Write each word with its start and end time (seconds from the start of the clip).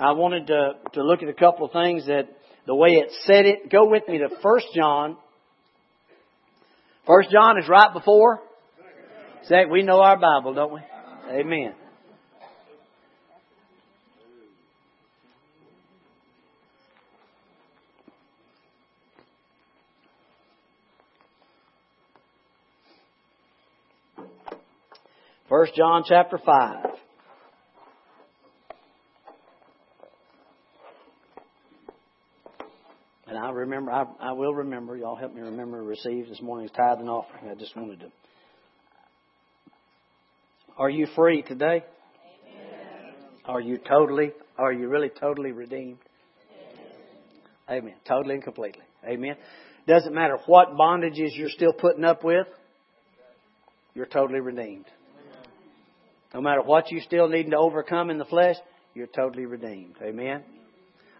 I 0.00 0.12
wanted 0.12 0.46
to, 0.46 0.72
to 0.94 1.02
look 1.02 1.22
at 1.22 1.28
a 1.28 1.34
couple 1.34 1.66
of 1.66 1.72
things 1.72 2.06
that 2.06 2.26
the 2.66 2.74
way 2.74 2.92
it 2.92 3.10
said 3.24 3.44
it. 3.44 3.70
Go 3.70 3.86
with 3.86 4.08
me 4.08 4.18
to 4.18 4.30
First 4.42 4.68
John. 4.74 5.18
First 7.06 7.30
John 7.30 7.58
is 7.58 7.68
right 7.68 7.92
before. 7.92 8.40
Say, 9.44 9.66
we 9.70 9.82
know 9.82 10.00
our 10.00 10.18
Bible, 10.18 10.54
don't 10.54 10.72
we? 10.72 10.80
Amen. 11.30 11.74
First 25.50 25.74
John 25.74 26.04
chapter 26.06 26.38
5. 26.38 26.90
And 33.30 33.38
I 33.38 33.48
remember, 33.60 33.90
I, 33.90 34.04
I 34.20 34.32
will 34.32 34.54
remember, 34.54 34.96
y'all 34.96 35.16
help 35.16 35.34
me 35.34 35.40
remember 35.40 35.78
to 35.78 35.84
receive 35.84 36.28
this 36.28 36.40
morning's 36.42 36.72
tithe 36.72 36.98
and 36.98 37.08
offering. 37.08 37.50
I 37.50 37.54
just 37.54 37.76
wanted 37.76 38.00
to. 38.00 38.06
Are 40.76 40.90
you 40.90 41.06
free 41.14 41.42
today? 41.42 41.84
Amen. 42.46 43.14
Are 43.44 43.60
you 43.60 43.78
totally, 43.78 44.32
are 44.58 44.72
you 44.72 44.88
really 44.88 45.10
totally 45.10 45.52
redeemed? 45.52 45.98
Amen. 47.68 47.84
Amen. 47.84 47.94
Totally 48.06 48.34
and 48.34 48.44
completely. 48.44 48.82
Amen. 49.06 49.36
Doesn't 49.86 50.14
matter 50.14 50.38
what 50.46 50.74
bondages 50.74 51.30
you're 51.34 51.48
still 51.48 51.72
putting 51.72 52.04
up 52.04 52.24
with, 52.24 52.46
you're 53.94 54.06
totally 54.06 54.40
redeemed. 54.40 54.86
No 56.32 56.40
matter 56.40 56.62
what 56.62 56.90
you 56.90 57.00
still 57.00 57.28
need 57.28 57.50
to 57.50 57.56
overcome 57.56 58.08
in 58.10 58.18
the 58.18 58.24
flesh, 58.24 58.56
you're 58.94 59.08
totally 59.08 59.46
redeemed. 59.46 59.96
Amen. 60.02 60.44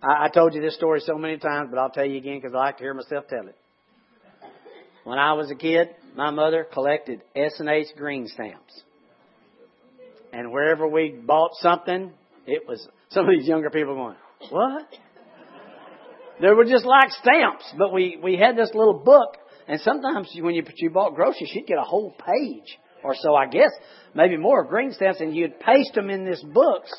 I, 0.03 0.27
I 0.27 0.29
told 0.29 0.55
you 0.55 0.61
this 0.61 0.75
story 0.75 1.01
so 1.01 1.17
many 1.17 1.39
times, 1.39 1.69
but 1.71 1.79
I'll 1.79 1.91
tell 1.91 2.05
you 2.05 2.19
again 2.19 2.39
because 2.41 2.55
I 2.55 2.59
like 2.59 2.79
to 2.79 2.85
hear 2.85 2.95
myself 2.95 3.27
tell 3.29 3.47
it. 3.47 3.57
When 5.05 5.19
I 5.19 5.33
was 5.33 5.51
a 5.51 5.55
kid, 5.55 5.89
my 6.15 6.31
mother 6.31 6.67
collected 6.73 7.23
S 7.35 7.53
and 7.59 7.69
H 7.69 7.89
green 7.97 8.29
stamps, 8.29 8.83
and 10.33 10.53
wherever 10.53 10.87
we 10.87 11.11
bought 11.27 11.53
something, 11.55 12.13
it 12.47 12.63
was 12.69 12.87
some 13.11 13.25
of 13.25 13.31
these 13.31 13.49
younger 13.49 13.71
people 13.71 13.95
going, 13.95 14.17
"What?" 14.51 14.89
They 16.41 16.49
were 16.49 16.65
just 16.65 16.85
like 16.85 17.11
stamps, 17.23 17.73
but 17.79 17.93
we 17.93 18.19
we 18.23 18.37
had 18.37 18.57
this 18.57 18.71
little 18.75 18.99
book, 19.05 19.37
and 19.69 19.81
sometimes 19.81 20.31
when 20.41 20.55
you 20.55 20.65
you 20.77 20.91
bought 20.91 21.15
groceries, 21.15 21.51
you'd 21.55 21.67
get 21.67 21.79
a 21.79 21.83
whole 21.83 22.13
page 22.13 22.79
or 23.03 23.15
so, 23.15 23.35
I 23.35 23.47
guess, 23.47 23.71
maybe 24.15 24.37
more 24.37 24.65
green 24.65 24.93
stamps, 24.93 25.21
and 25.21 25.35
you'd 25.35 25.59
paste 25.61 25.95
them 25.95 26.11
in 26.11 26.25
this 26.25 26.43
books. 26.43 26.93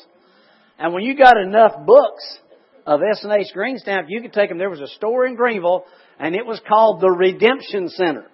And 0.78 0.92
when 0.92 1.04
you 1.04 1.16
got 1.16 1.36
enough 1.36 1.72
books 1.86 2.40
of 2.86 3.00
S&H 3.02 3.48
green 3.52 3.78
stamp, 3.78 4.06
you 4.08 4.20
could 4.20 4.32
take 4.32 4.48
them. 4.48 4.58
There 4.58 4.70
was 4.70 4.80
a 4.80 4.88
store 4.88 5.26
in 5.26 5.34
Greenville, 5.34 5.84
and 6.18 6.34
it 6.34 6.46
was 6.46 6.60
called 6.68 7.00
the 7.00 7.10
Redemption 7.10 7.88
Center. 7.88 8.26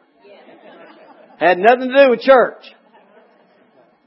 Had 1.38 1.58
nothing 1.58 1.90
to 1.90 2.04
do 2.04 2.10
with 2.10 2.20
church. 2.20 2.62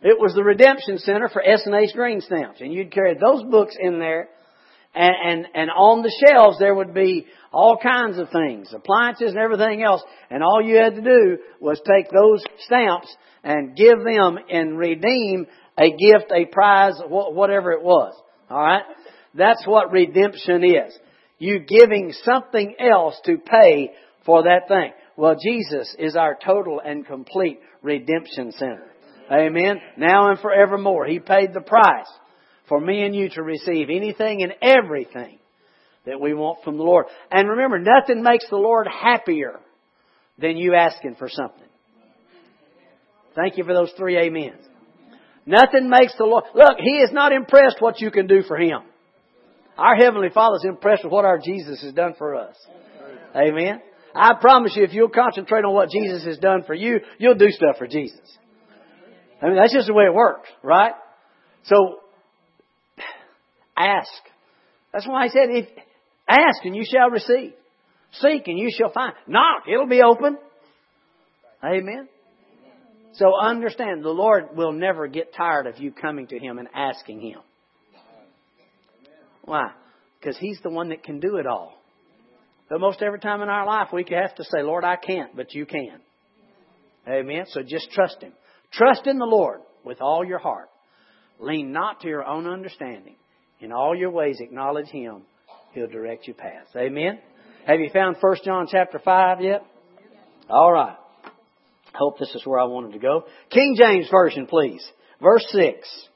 It 0.04 0.20
was 0.20 0.34
the 0.34 0.44
Redemption 0.44 0.98
Center 0.98 1.30
for 1.30 1.42
S&H 1.42 1.94
green 1.94 2.22
stamps, 2.22 2.60
and 2.60 2.74
you'd 2.74 2.92
carry 2.92 3.14
those 3.14 3.44
books 3.44 3.76
in 3.80 4.00
there, 4.00 4.30
and, 4.96 5.14
and, 5.24 5.48
and 5.54 5.70
on 5.70 6.02
the 6.02 6.12
shelves 6.28 6.58
there 6.60 6.74
would 6.74 6.94
be 6.94 7.28
all 7.54 7.78
kinds 7.82 8.18
of 8.18 8.30
things, 8.32 8.74
appliances 8.74 9.30
and 9.30 9.38
everything 9.38 9.84
else, 9.84 10.02
and 10.30 10.44
all 10.44 10.62
you 10.62 10.78
had 10.78 10.96
to 10.96 11.02
do 11.02 11.38
was 11.60 11.80
take 11.86 12.10
those 12.12 12.44
stamps 12.66 13.16
and 13.44 13.76
give 13.76 14.00
them 14.04 14.38
and 14.50 14.78
redeem 14.78 15.46
a 15.78 15.90
gift, 15.90 16.32
a 16.36 16.46
prize, 16.46 16.94
whatever 17.08 17.72
it 17.72 17.84
was. 17.84 18.14
Alright? 18.50 18.84
That's 19.34 19.66
what 19.66 19.92
redemption 19.92 20.64
is. 20.64 20.98
You 21.40 21.60
giving 21.60 22.14
something 22.24 22.76
else 22.80 23.20
to 23.26 23.38
pay 23.38 23.92
for 24.26 24.44
that 24.44 24.68
thing. 24.68 24.92
Well, 25.18 25.36
Jesus 25.36 25.96
is 25.98 26.16
our 26.16 26.38
total 26.44 26.82
and 26.84 27.06
complete 27.06 27.60
redemption 27.82 28.52
center. 28.52 28.88
Amen. 29.32 29.78
Now 29.98 30.30
and 30.30 30.40
forevermore. 30.40 31.06
He 31.06 31.20
paid 31.20 31.54
the 31.54 31.62
price 31.62 32.10
for 32.68 32.80
me 32.80 33.04
and 33.04 33.16
you 33.16 33.30
to 33.30 33.44
receive 33.44 33.90
anything 33.90 34.44
and 34.44 34.54
everything 34.62 35.40
that 36.06 36.20
we 36.20 36.34
want 36.34 36.64
from 36.64 36.78
the 36.78 36.84
Lord. 36.84 37.06
And 37.32 37.50
remember, 37.50 37.80
nothing 37.80 38.24
makes 38.24 38.50
the 38.50 38.58
Lord 38.58 38.88
happier 38.88 39.60
than 40.38 40.58
you 40.58 40.76
asking 40.76 41.16
for 41.16 41.30
something. 41.30 41.68
Thank 43.36 43.58
you 43.58 43.64
for 43.64 43.74
those 43.74 43.92
three 43.98 44.18
amens. 44.18 44.66
Nothing 45.46 45.90
makes 45.90 46.14
the 46.18 46.26
Lord, 46.26 46.44
look, 46.54 46.78
He 46.80 46.98
is 46.98 47.12
not 47.12 47.32
impressed 47.32 47.78
what 47.80 48.02
you 48.02 48.12
can 48.12 48.28
do 48.28 48.44
for 48.44 48.58
Him. 48.58 48.82
Our 49.78 49.96
Heavenly 49.96 50.30
Father 50.30 50.58
is 50.58 50.66
impressed 50.66 51.04
with 51.04 51.14
what 51.14 51.26
our 51.26 51.38
Jesus 51.38 51.82
has 51.82 51.94
done 51.94 52.14
for 52.18 52.36
us. 52.36 52.56
Amen. 53.36 53.82
I 54.14 54.34
promise 54.40 54.74
you, 54.76 54.84
if 54.84 54.94
you'll 54.94 55.10
concentrate 55.10 55.64
on 55.64 55.74
what 55.74 55.90
Jesus 55.90 56.26
has 56.26 56.38
done 56.38 56.64
for 56.66 56.74
you, 56.74 57.00
you'll 57.18 57.36
do 57.36 57.50
stuff 57.50 57.78
for 57.78 57.88
Jesus. 57.88 58.20
I 59.42 59.48
mean, 59.48 59.56
that's 59.56 59.74
just 59.74 59.88
the 59.88 59.94
way 59.94 60.06
it 60.06 60.14
works, 60.14 60.50
right? 60.62 60.94
So, 61.64 62.00
ask. 63.78 64.12
That's 64.94 65.08
why 65.08 65.24
I 65.24 65.28
said, 65.30 65.50
if, 65.50 65.68
ask 66.28 66.64
and 66.66 66.76
you 66.76 66.84
shall 66.86 67.10
receive. 67.10 67.54
Seek 68.14 68.48
and 68.48 68.60
you 68.60 68.70
shall 68.78 68.92
find. 68.92 69.14
Knock, 69.28 69.64
it'll 69.72 69.88
be 69.88 70.02
open. 70.02 70.38
Amen. 71.64 72.10
So 73.14 73.34
understand, 73.40 74.04
the 74.04 74.10
Lord 74.10 74.56
will 74.56 74.72
never 74.74 75.08
get 75.08 75.34
tired 75.34 75.68
of 75.68 75.80
you 75.80 75.92
coming 75.92 76.28
to 76.28 76.40
Him 76.40 76.60
and 76.60 76.68
asking 76.74 77.22
Him. 77.22 77.40
Why? 79.44 79.72
Because 80.20 80.38
He's 80.38 80.60
the 80.62 80.70
one 80.70 80.90
that 80.90 81.04
can 81.04 81.20
do 81.20 81.38
it 81.38 81.48
all. 81.48 81.74
But 82.70 82.80
most 82.80 83.02
every 83.02 83.20
time 83.20 83.42
in 83.42 83.50
our 83.50 83.66
life, 83.66 83.90
we 83.92 84.06
have 84.12 84.36
to 84.36 84.44
say, 84.46 84.64
Lord, 84.64 84.86
I 84.86 84.96
can't, 84.96 85.36
but 85.36 85.54
you 85.54 85.66
can. 85.66 86.00
Amen. 87.08 87.46
So 87.48 87.62
just 87.62 87.92
trust 87.92 88.22
Him. 88.22 88.34
Trust 88.72 89.08
in 89.08 89.18
the 89.18 89.26
Lord 89.26 89.60
with 89.84 90.00
all 90.02 90.24
your 90.24 90.40
heart. 90.40 90.70
Lean 91.40 91.72
not 91.72 92.02
to 92.02 92.08
your 92.08 92.24
own 92.24 92.48
understanding. 92.48 93.16
In 93.60 93.72
all 93.72 93.96
your 93.96 94.12
ways, 94.12 94.38
acknowledge 94.40 94.88
Him. 94.88 95.24
He'll 95.74 95.88
direct 95.88 96.28
your 96.28 96.36
paths. 96.36 96.70
Amen. 96.76 97.20
Have 97.66 97.80
you 97.80 97.90
found 97.92 98.18
1 98.20 98.36
John 98.44 98.68
chapter 98.70 99.00
5 99.00 99.42
yet? 99.42 99.64
All 100.50 100.72
right. 100.72 100.98
Hope 101.94 102.20
this 102.20 102.34
is 102.34 102.46
where 102.46 102.60
I 102.60 102.66
wanted 102.66 102.94
to 102.94 103.00
go. 103.00 103.26
King 103.50 103.76
James 103.78 104.08
Version, 104.10 104.48
please. 104.48 104.84
Verse 105.22 105.46
6. 105.50 106.08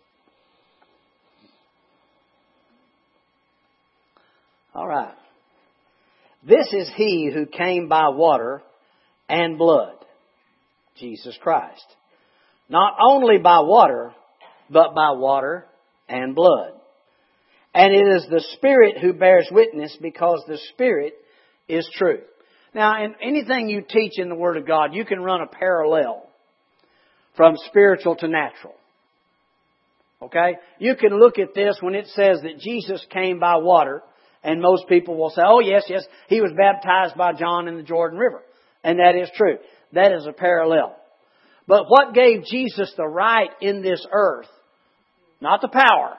All 4.75 4.87
right. 4.87 5.15
This 6.47 6.67
is 6.73 6.91
he 6.95 7.31
who 7.33 7.45
came 7.45 7.87
by 7.87 8.09
water 8.09 8.61
and 9.29 9.57
blood, 9.57 9.95
Jesus 10.97 11.37
Christ. 11.41 11.85
Not 12.69 12.93
only 13.01 13.37
by 13.37 13.59
water, 13.61 14.13
but 14.69 14.93
by 14.93 15.11
water 15.11 15.65
and 16.09 16.35
blood. 16.35 16.73
And 17.73 17.93
it 17.93 18.15
is 18.15 18.27
the 18.29 18.43
Spirit 18.57 18.97
who 18.99 19.13
bears 19.13 19.47
witness 19.51 19.97
because 20.01 20.43
the 20.47 20.59
Spirit 20.73 21.13
is 21.67 21.89
truth. 21.97 22.23
Now, 22.73 23.03
in 23.03 23.15
anything 23.21 23.69
you 23.69 23.81
teach 23.81 24.19
in 24.19 24.29
the 24.29 24.35
Word 24.35 24.57
of 24.57 24.67
God, 24.67 24.93
you 24.93 25.05
can 25.05 25.21
run 25.21 25.41
a 25.41 25.47
parallel 25.47 26.29
from 27.37 27.55
spiritual 27.67 28.17
to 28.17 28.27
natural. 28.27 28.75
Okay? 30.21 30.57
You 30.79 30.95
can 30.95 31.17
look 31.17 31.39
at 31.39 31.53
this 31.53 31.77
when 31.81 31.95
it 31.95 32.07
says 32.07 32.41
that 32.43 32.59
Jesus 32.59 33.05
came 33.09 33.39
by 33.39 33.57
water, 33.57 34.03
and 34.45 34.61
most 34.61 34.87
people 34.87 35.17
will 35.17 35.31
say, 35.31 35.41
oh 35.43 35.59
yes, 35.59 35.83
yes, 35.89 36.05
he 36.29 36.39
was 36.39 36.53
baptized 36.55 37.17
by 37.17 37.33
John 37.33 37.67
in 37.67 37.77
the 37.77 37.83
Jordan 37.83 38.19
River. 38.19 38.43
And 38.83 38.99
that 38.99 39.15
is 39.15 39.29
true. 39.35 39.57
That 39.91 40.11
is 40.13 40.27
a 40.27 40.33
parallel. 40.33 40.95
But 41.67 41.85
what 41.89 42.13
gave 42.13 42.45
Jesus 42.45 42.93
the 42.95 43.07
right 43.07 43.49
in 43.59 43.81
this 43.81 44.05
earth? 44.11 44.47
Not 45.41 45.61
the 45.61 45.67
power. 45.67 46.17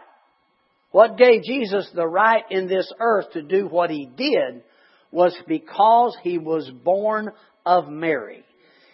What 0.90 1.16
gave 1.16 1.44
Jesus 1.44 1.88
the 1.94 2.06
right 2.06 2.42
in 2.50 2.66
this 2.66 2.92
earth 2.98 3.26
to 3.34 3.42
do 3.42 3.68
what 3.68 3.90
he 3.90 4.06
did 4.06 4.64
was 5.12 5.36
because 5.46 6.16
he 6.22 6.38
was 6.38 6.68
born 6.84 7.30
of 7.64 7.88
Mary. 7.88 8.44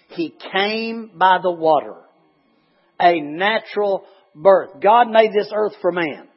He 0.08 0.34
came 0.52 1.12
by 1.16 1.38
the 1.42 1.50
water. 1.50 1.94
A 3.00 3.18
natural 3.20 4.04
birth. 4.34 4.80
God 4.82 5.08
made 5.08 5.32
this 5.32 5.50
earth 5.54 5.72
for 5.80 5.90
man. 5.90 6.28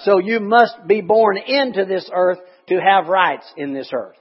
So 0.00 0.18
you 0.18 0.40
must 0.40 0.74
be 0.86 1.00
born 1.00 1.38
into 1.38 1.84
this 1.84 2.08
earth 2.12 2.38
to 2.68 2.80
have 2.80 3.08
rights 3.08 3.50
in 3.56 3.72
this 3.72 3.90
earth. 3.92 4.16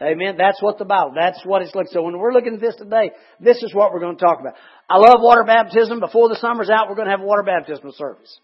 Amen. 0.00 0.34
That's 0.36 0.60
what 0.60 0.78
the 0.78 0.84
Bible, 0.84 1.12
that's 1.14 1.40
what 1.44 1.62
it's 1.62 1.74
like. 1.74 1.86
So 1.88 2.02
when 2.02 2.18
we're 2.18 2.32
looking 2.32 2.54
at 2.54 2.60
this 2.60 2.74
today, 2.74 3.12
this 3.38 3.62
is 3.62 3.72
what 3.72 3.92
we're 3.92 4.00
going 4.00 4.16
to 4.16 4.24
talk 4.24 4.40
about. 4.40 4.54
I 4.90 4.98
love 4.98 5.20
water 5.20 5.44
baptism. 5.44 6.00
Before 6.00 6.28
the 6.28 6.36
summer's 6.36 6.70
out, 6.70 6.88
we're 6.88 6.96
going 6.96 7.06
to 7.06 7.12
have 7.12 7.20
a 7.20 7.24
water 7.24 7.44
baptismal 7.44 7.92
service. 7.92 8.38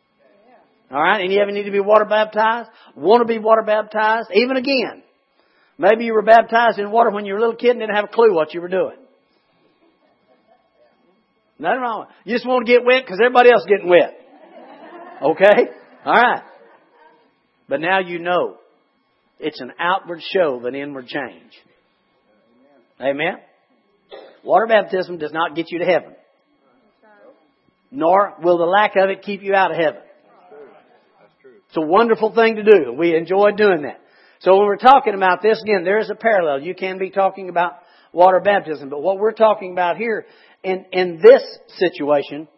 All 0.91 1.03
right? 1.03 1.21
Any 1.21 1.39
of 1.41 1.49
you 1.49 1.55
need 1.55 1.65
to 1.65 1.73
be 1.73 1.81
water 1.81 2.05
baptized? 2.05 2.71
Want 2.95 3.21
to 3.21 3.27
be 3.27 3.39
water 3.39 3.63
baptized? 3.63 4.29
Even 4.33 4.57
again. 4.57 5.03
Maybe 5.79 6.05
you 6.05 6.15
were 6.15 6.23
baptized 6.23 6.79
in 6.79 6.91
water 6.91 7.11
when 7.11 7.25
you 7.25 7.35
were 7.35 7.39
a 7.39 7.43
little 7.43 7.57
kid 7.57 7.71
and 7.71 7.81
didn't 7.81 7.95
have 7.95 8.07
a 8.07 8.09
clue 8.09 8.35
what 8.35 8.55
you 8.55 8.61
were 8.61 8.69
doing. 8.69 8.97
Nothing 11.59 11.81
wrong. 11.81 12.07
You 12.25 12.35
just 12.35 12.47
want 12.47 12.67
to 12.67 12.73
get 12.73 12.85
wet 12.85 13.03
because 13.05 13.19
everybody 13.21 13.51
else 13.51 13.63
is 13.63 13.67
getting 13.69 13.89
wet. 13.89 14.17
Okay? 15.23 15.71
All 16.05 16.13
right. 16.13 16.43
But 17.69 17.81
now 17.81 18.01
you 18.01 18.19
know 18.19 18.57
it's 19.39 19.61
an 19.61 19.73
outward 19.79 20.21
show 20.23 20.57
of 20.57 20.65
an 20.65 20.75
inward 20.75 21.07
change. 21.07 21.53
Amen? 23.01 23.37
Water 24.45 24.67
baptism 24.67 25.19
does 25.19 25.33
not 25.33 25.55
get 25.55 25.71
you 25.71 25.79
to 25.81 25.85
heaven. 25.85 26.15
Nor 27.91 28.35
will 28.43 28.59
the 28.59 28.65
lack 28.65 28.97
of 28.97 29.11
it 29.11 29.23
keep 29.23 29.43
you 29.43 29.55
out 29.55 29.71
of 29.71 29.77
heaven. 29.77 30.01
It's 31.69 31.77
a 31.77 31.83
wonderful 31.83 32.35
thing 32.35 32.57
to 32.57 32.63
do. 32.63 32.93
We 32.97 33.15
enjoy 33.15 33.53
doing 33.53 33.83
that. 33.83 34.01
So 34.41 34.57
when 34.57 34.67
we're 34.67 34.77
talking 34.77 35.15
about 35.15 35.43
this, 35.43 35.61
again, 35.63 35.85
there 35.85 35.99
is 35.99 36.11
a 36.11 36.15
parallel. 36.15 36.63
You 36.63 36.75
can 36.75 36.99
be 36.99 37.11
talking 37.11 37.49
about 37.49 37.73
water 38.13 38.41
baptism, 38.41 38.89
but 38.89 39.03
what 39.03 39.19
we're 39.19 39.33
talking 39.33 39.73
about 39.73 39.97
here 39.97 40.27
in, 40.63 40.87
in 40.93 41.21
this 41.23 41.43
situation 41.77 42.49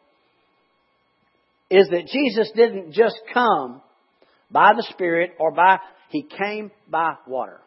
is 1.70 1.88
that 1.88 2.06
Jesus 2.06 2.50
didn't 2.54 2.92
just 2.92 3.20
come 3.32 3.80
by 4.50 4.72
the 4.76 4.86
Spirit 4.90 5.32
or 5.38 5.52
by, 5.52 5.78
He 6.08 6.22
came 6.22 6.70
by 6.90 7.14
water. 7.26 7.60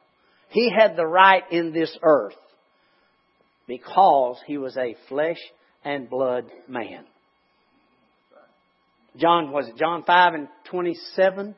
He 0.49 0.69
had 0.69 0.95
the 0.95 1.05
right 1.05 1.43
in 1.51 1.71
this 1.71 1.95
earth 2.03 2.35
because 3.67 4.37
He 4.45 4.57
was 4.57 4.75
a 4.77 4.95
flesh 5.07 5.39
and 5.83 6.09
blood 6.09 6.45
man. 6.67 7.05
John, 9.17 9.51
was 9.51 9.67
it 9.67 9.77
John 9.77 10.03
5 10.03 10.33
and 10.33 10.47
27? 10.71 11.55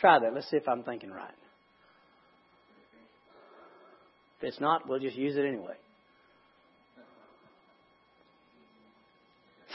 Try 0.00 0.18
that. 0.18 0.34
Let's 0.34 0.50
see 0.50 0.58
if 0.58 0.68
I'm 0.68 0.82
thinking 0.82 1.10
right. 1.10 1.32
If 4.38 4.48
it's 4.48 4.60
not, 4.60 4.86
we'll 4.86 5.00
just 5.00 5.16
use 5.16 5.36
it 5.36 5.44
anyway. 5.46 5.74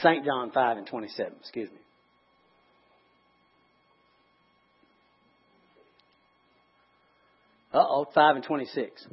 St. 0.02 0.24
John 0.24 0.50
5 0.50 0.78
and 0.78 0.86
27, 0.86 1.32
excuse 1.40 1.70
me. 1.70 1.76
Uh 7.72 7.84
oh, 7.88 8.06
5 8.14 8.36
and 8.36 8.44
26. 8.44 9.06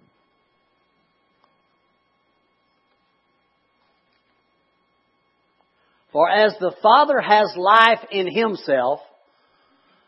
For 6.12 6.30
as 6.30 6.56
the 6.60 6.74
Father 6.82 7.22
has 7.22 7.54
life 7.56 8.00
in 8.12 8.34
himself, 8.34 9.00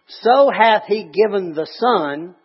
so 0.08 0.50
hath 0.52 0.84
he 0.88 1.04
given 1.04 1.54
the 1.54 1.68
Son 1.78 2.36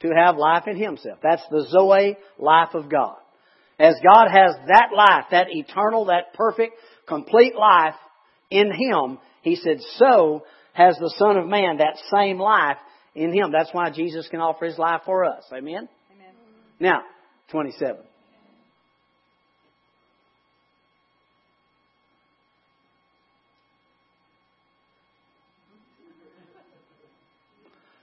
to 0.00 0.10
have 0.14 0.36
life 0.36 0.64
in 0.66 0.76
himself. 0.76 1.18
That's 1.22 1.42
the 1.50 1.66
Zoe 1.70 2.16
life 2.38 2.74
of 2.74 2.90
God. 2.90 3.16
As 3.78 3.94
God 4.02 4.28
has 4.28 4.56
that 4.66 4.88
life, 4.94 5.26
that 5.30 5.46
eternal, 5.50 6.06
that 6.06 6.34
perfect, 6.34 6.74
complete 7.08 7.54
life 7.56 7.94
in 8.50 8.70
him, 8.70 9.18
he 9.42 9.56
said, 9.56 9.78
so 9.96 10.44
has 10.72 10.96
the 10.98 11.12
Son 11.16 11.36
of 11.36 11.46
Man 11.46 11.78
that 11.78 11.98
same 12.14 12.38
life 12.38 12.76
in 13.14 13.32
him. 13.32 13.50
That's 13.52 13.70
why 13.72 13.90
Jesus 13.90 14.28
can 14.28 14.40
offer 14.40 14.66
his 14.66 14.78
life 14.78 15.02
for 15.04 15.24
us. 15.24 15.44
Amen? 15.52 15.88
Amen. 16.12 16.34
Now, 16.78 17.02
27. 17.50 17.96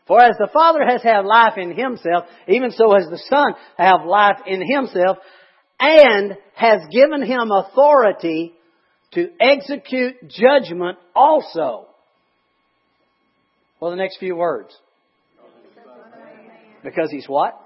For 0.08 0.22
as 0.22 0.36
the 0.38 0.50
Father 0.54 0.86
has 0.86 1.02
had 1.02 1.26
life 1.26 1.58
in 1.58 1.76
himself, 1.76 2.26
even 2.48 2.72
so 2.72 2.94
has 2.94 3.10
the 3.10 3.22
Son 3.30 3.54
have 3.78 4.06
life 4.06 4.38
in 4.46 4.62
himself, 4.62 5.18
and 5.80 6.38
has 6.56 6.82
given 6.92 7.24
him 7.24 7.50
authority 7.52 8.54
to 9.16 9.30
execute 9.40 10.30
judgment 10.30 10.98
also. 11.16 11.88
Well, 13.80 13.92
the 13.92 13.98
next 13.98 14.20
few 14.20 14.36
words. 14.36 14.76
Because 16.84 17.10
he's 17.12 17.28
what? 17.28 17.60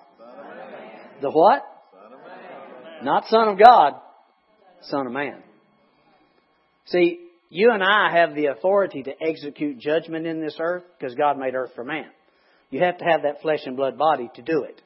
The 1.22 1.30
what? 1.30 1.66
Not 3.04 3.26
Son 3.28 3.50
of 3.50 3.60
God, 3.60 3.96
Son 4.84 5.06
of 5.06 5.12
Man. 5.12 5.42
See, 6.86 7.20
you 7.50 7.72
and 7.72 7.84
I 7.84 8.12
have 8.12 8.36
the 8.36 8.48
authority 8.48 9.04
to 9.04 9.12
execute 9.22 9.80
judgment 9.80 10.26
in 10.26 10.42
this 10.42 10.58
earth 10.60 10.84
because 10.98 11.16
God 11.16 11.38
made 11.38 11.56
earth 11.56 11.72
for 11.76 11.84
man. 11.84 12.08
You 12.70 12.82
have 12.84 12.98
to 13.00 13.06
have 13.06 13.24
that 13.24 13.42
flesh 13.42 13.62
and 13.66 13.76
blood 13.76 13.98
body 13.98 14.30
to 14.36 14.42
do 14.42 14.64
it. 14.64 14.82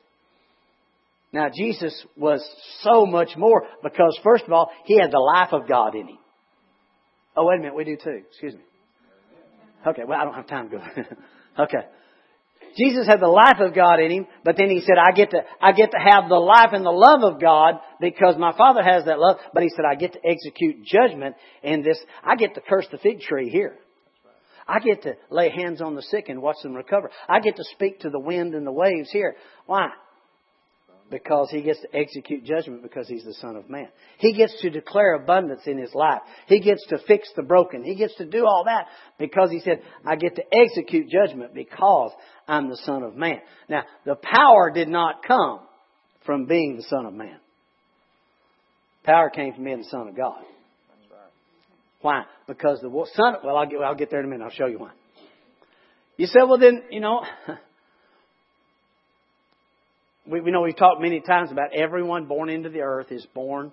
Now, 1.33 1.49
Jesus 1.53 2.05
was 2.15 2.47
so 2.81 3.05
much 3.05 3.35
more 3.35 3.63
because, 3.81 4.17
first 4.23 4.45
of 4.45 4.53
all, 4.53 4.69
he 4.85 4.99
had 4.99 5.11
the 5.11 5.19
life 5.19 5.51
of 5.51 5.67
God 5.67 5.95
in 5.95 6.07
him. 6.07 6.17
Oh, 7.35 7.45
wait 7.45 7.55
a 7.55 7.59
minute, 7.59 7.75
we 7.75 7.83
do 7.83 7.97
too. 7.97 8.21
Excuse 8.29 8.53
me. 8.53 8.61
Okay, 9.85 10.03
well, 10.07 10.19
I 10.19 10.23
don't 10.23 10.35
have 10.35 10.47
time 10.47 10.69
to 10.69 10.77
go. 10.77 10.83
okay. 11.63 11.87
Jesus 12.77 13.05
had 13.05 13.19
the 13.19 13.27
life 13.27 13.59
of 13.59 13.75
God 13.75 13.99
in 13.99 14.11
him, 14.11 14.27
but 14.43 14.55
then 14.57 14.69
he 14.69 14.81
said, 14.81 14.95
I 14.97 15.11
get 15.11 15.31
to, 15.31 15.41
I 15.61 15.73
get 15.73 15.91
to 15.91 15.97
have 15.97 16.29
the 16.29 16.39
life 16.39 16.69
and 16.71 16.85
the 16.85 16.89
love 16.89 17.21
of 17.21 17.39
God 17.39 17.75
because 17.99 18.35
my 18.37 18.55
Father 18.57 18.81
has 18.81 19.05
that 19.05 19.19
love, 19.19 19.37
but 19.53 19.61
he 19.61 19.69
said, 19.69 19.85
I 19.89 19.95
get 19.95 20.13
to 20.13 20.19
execute 20.25 20.83
judgment 20.85 21.35
in 21.61 21.83
this, 21.83 21.99
I 22.23 22.35
get 22.35 22.55
to 22.55 22.61
curse 22.61 22.87
the 22.91 22.97
fig 22.97 23.19
tree 23.21 23.49
here. 23.49 23.77
I 24.67 24.79
get 24.79 25.03
to 25.03 25.13
lay 25.29 25.49
hands 25.49 25.81
on 25.81 25.95
the 25.95 26.01
sick 26.01 26.29
and 26.29 26.41
watch 26.41 26.55
them 26.63 26.73
recover. 26.73 27.11
I 27.27 27.41
get 27.41 27.57
to 27.57 27.63
speak 27.73 27.99
to 27.99 28.09
the 28.09 28.19
wind 28.19 28.55
and 28.55 28.65
the 28.65 28.71
waves 28.71 29.11
here. 29.11 29.35
Why? 29.65 29.89
Because 31.09 31.49
he 31.51 31.61
gets 31.61 31.79
to 31.81 31.95
execute 31.95 32.43
judgment 32.43 32.81
because 32.81 33.07
he's 33.07 33.23
the 33.23 33.35
Son 33.35 33.55
of 33.55 33.69
Man. 33.69 33.87
He 34.17 34.33
gets 34.33 34.59
to 34.61 34.69
declare 34.69 35.13
abundance 35.13 35.61
in 35.65 35.77
his 35.77 35.93
life. 35.93 36.21
He 36.47 36.59
gets 36.59 36.83
to 36.87 36.97
fix 37.07 37.29
the 37.35 37.43
broken. 37.43 37.83
He 37.83 37.95
gets 37.95 38.15
to 38.15 38.25
do 38.25 38.45
all 38.45 38.63
that 38.65 38.87
because 39.19 39.51
he 39.51 39.59
said, 39.59 39.81
I 40.05 40.15
get 40.15 40.35
to 40.37 40.43
execute 40.51 41.09
judgment 41.09 41.53
because 41.53 42.11
I'm 42.47 42.69
the 42.69 42.77
Son 42.77 43.03
of 43.03 43.15
Man. 43.15 43.39
Now, 43.69 43.83
the 44.05 44.15
power 44.15 44.71
did 44.73 44.87
not 44.87 45.23
come 45.27 45.59
from 46.25 46.45
being 46.45 46.77
the 46.77 46.83
Son 46.83 47.05
of 47.05 47.13
Man. 47.13 47.37
Power 49.03 49.29
came 49.29 49.53
from 49.53 49.65
being 49.65 49.79
the 49.79 49.89
Son 49.89 50.07
of 50.07 50.15
God. 50.15 50.41
Why? 52.01 52.23
Because 52.47 52.79
the 52.81 52.89
son, 53.15 53.35
well, 53.45 53.55
I'll 53.55 53.65
get, 53.65 53.79
I'll 53.81 53.95
get 53.95 54.09
there 54.09 54.19
in 54.19 54.25
a 54.25 54.29
minute. 54.29 54.43
I'll 54.43 54.51
show 54.51 54.67
you 54.67 54.79
why. 54.79 54.91
You 56.17 56.27
said, 56.27 56.43
well 56.43 56.59
then, 56.59 56.83
you 56.91 56.99
know, 56.99 57.23
we, 60.25 60.41
we 60.41 60.51
know 60.51 60.61
we've 60.61 60.75
talked 60.75 61.01
many 61.01 61.19
times 61.19 61.51
about 61.51 61.73
everyone 61.73 62.25
born 62.25 62.49
into 62.49 62.69
the 62.69 62.81
earth 62.81 63.11
is 63.11 63.25
born 63.33 63.71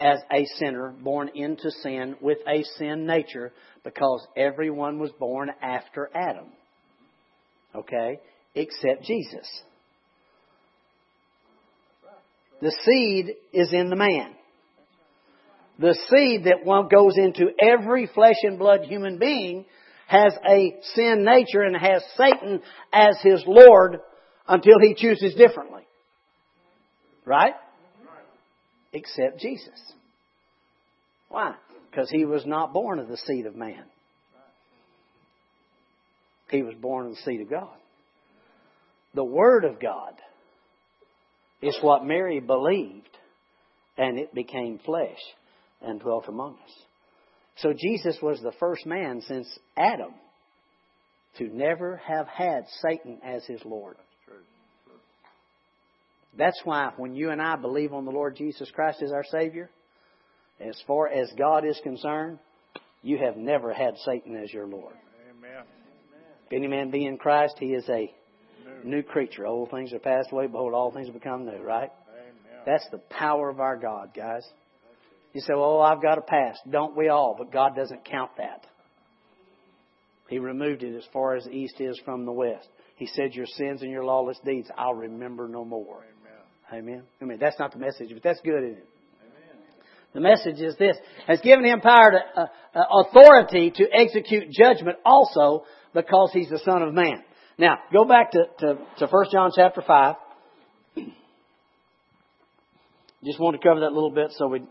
as 0.00 0.18
a 0.30 0.44
sinner, 0.58 0.94
born 1.02 1.30
into 1.34 1.70
sin 1.82 2.16
with 2.20 2.38
a 2.46 2.62
sin 2.78 3.06
nature 3.06 3.52
because 3.84 4.26
everyone 4.36 4.98
was 4.98 5.10
born 5.18 5.50
after 5.62 6.10
Adam. 6.14 6.46
Okay? 7.74 8.20
Except 8.54 9.04
Jesus. 9.04 9.62
The 12.60 12.74
seed 12.84 13.34
is 13.52 13.72
in 13.72 13.90
the 13.90 13.96
man 13.96 14.34
the 15.78 15.96
seed 16.08 16.44
that 16.44 16.64
goes 16.90 17.14
into 17.16 17.50
every 17.60 18.06
flesh 18.06 18.36
and 18.42 18.58
blood 18.58 18.82
human 18.84 19.18
being 19.18 19.64
has 20.06 20.32
a 20.48 20.74
sin 20.94 21.24
nature 21.24 21.62
and 21.62 21.76
has 21.76 22.02
Satan 22.16 22.62
as 22.92 23.18
his 23.22 23.42
Lord 23.46 23.98
until 24.48 24.78
he 24.80 24.94
chooses 24.94 25.34
differently. 25.34 25.82
Right? 27.24 27.54
Except 28.92 29.40
Jesus. 29.40 29.80
Why? 31.28 31.54
Because 31.90 32.08
he 32.10 32.24
was 32.24 32.46
not 32.46 32.72
born 32.72 32.98
of 32.98 33.08
the 33.08 33.16
seed 33.16 33.46
of 33.46 33.56
man. 33.56 33.84
He 36.50 36.62
was 36.62 36.74
born 36.74 37.06
of 37.06 37.12
the 37.12 37.22
seed 37.22 37.40
of 37.40 37.50
God. 37.50 37.76
The 39.14 39.24
Word 39.24 39.64
of 39.64 39.80
God 39.80 40.12
is 41.62 41.76
what 41.80 42.04
Mary 42.04 42.38
believed, 42.38 43.08
and 43.96 44.18
it 44.18 44.34
became 44.34 44.78
flesh 44.84 45.18
and 45.82 46.00
dwelt 46.00 46.26
among 46.28 46.52
us. 46.52 46.72
So 47.56 47.72
Jesus 47.72 48.18
was 48.22 48.40
the 48.40 48.52
first 48.60 48.86
man 48.86 49.22
since 49.26 49.48
Adam 49.76 50.12
to 51.38 51.44
never 51.44 52.00
have 52.06 52.28
had 52.28 52.66
Satan 52.86 53.18
as 53.24 53.44
his 53.46 53.60
Lord. 53.64 53.96
That's 56.36 56.60
why 56.64 56.92
when 56.96 57.14
you 57.14 57.30
and 57.30 57.40
I 57.40 57.56
believe 57.56 57.92
on 57.92 58.04
the 58.04 58.10
Lord 58.10 58.36
Jesus 58.36 58.70
Christ 58.74 59.02
as 59.02 59.12
our 59.12 59.24
Savior, 59.24 59.70
as 60.60 60.80
far 60.86 61.08
as 61.08 61.30
God 61.38 61.64
is 61.66 61.80
concerned, 61.82 62.38
you 63.02 63.18
have 63.18 63.36
never 63.36 63.72
had 63.72 63.96
Satan 64.04 64.36
as 64.36 64.52
your 64.52 64.66
Lord. 64.66 64.94
Amen. 65.30 65.64
If 66.46 66.52
any 66.52 66.66
man 66.66 66.90
be 66.90 67.06
in 67.06 67.18
Christ, 67.18 67.56
he 67.58 67.66
is 67.66 67.88
a 67.88 68.12
new, 68.84 68.96
new 68.96 69.02
creature. 69.02 69.46
Old 69.46 69.70
things 69.70 69.92
are 69.92 69.98
passed 69.98 70.30
away, 70.32 70.46
behold, 70.46 70.74
all 70.74 70.92
things 70.92 71.10
become 71.10 71.44
new, 71.44 71.62
right? 71.62 71.90
Amen. 72.08 72.62
That's 72.64 72.86
the 72.90 72.98
power 72.98 73.48
of 73.48 73.60
our 73.60 73.76
God, 73.76 74.12
guys. 74.14 74.46
You 75.32 75.40
say, 75.40 75.54
well, 75.54 75.82
I've 75.82 76.02
got 76.02 76.18
a 76.18 76.22
past. 76.22 76.60
Don't 76.70 76.96
we 76.96 77.08
all? 77.08 77.34
But 77.36 77.52
God 77.52 77.76
doesn't 77.76 78.04
count 78.04 78.30
that. 78.38 78.66
He 80.28 80.38
removed 80.38 80.82
it 80.82 80.96
as 80.96 81.04
far 81.12 81.36
as 81.36 81.44
the 81.44 81.50
east 81.50 81.80
is 81.80 82.00
from 82.04 82.24
the 82.24 82.32
west. 82.32 82.68
He 82.96 83.06
said, 83.06 83.34
Your 83.34 83.46
sins 83.46 83.82
and 83.82 83.90
your 83.90 84.04
lawless 84.04 84.38
deeds, 84.44 84.68
I'll 84.76 84.94
remember 84.94 85.46
no 85.48 85.64
more. 85.64 85.98
Amen. 85.98 86.15
Amen. 86.72 87.04
I 87.20 87.24
mean, 87.24 87.38
that's 87.38 87.58
not 87.58 87.72
the 87.72 87.78
message, 87.78 88.08
but 88.12 88.22
that's 88.22 88.40
good, 88.40 88.62
isn't 88.64 88.78
it? 88.78 88.88
Amen. 89.22 89.62
The 90.14 90.20
message 90.20 90.60
is 90.60 90.76
this, 90.76 90.96
has 91.28 91.40
given 91.40 91.64
him 91.64 91.80
power 91.80 92.10
to, 92.10 92.40
uh, 92.40 92.46
uh, 92.74 93.04
authority 93.04 93.70
to 93.70 93.84
execute 93.92 94.50
judgment 94.50 94.98
also 95.04 95.64
because 95.94 96.30
he's 96.32 96.48
the 96.48 96.58
son 96.58 96.82
of 96.82 96.92
man. 96.92 97.22
Now, 97.58 97.78
go 97.92 98.04
back 98.04 98.32
to, 98.32 98.44
to, 98.58 98.78
to 98.98 99.06
1 99.06 99.26
John 99.32 99.52
chapter 99.54 99.82
5. 99.86 100.16
Just 103.24 103.40
want 103.40 103.60
to 103.60 103.66
cover 103.66 103.80
that 103.80 103.90
a 103.90 103.94
little 103.94 104.10
bit 104.10 104.32
so 104.36 104.48
we. 104.48 104.62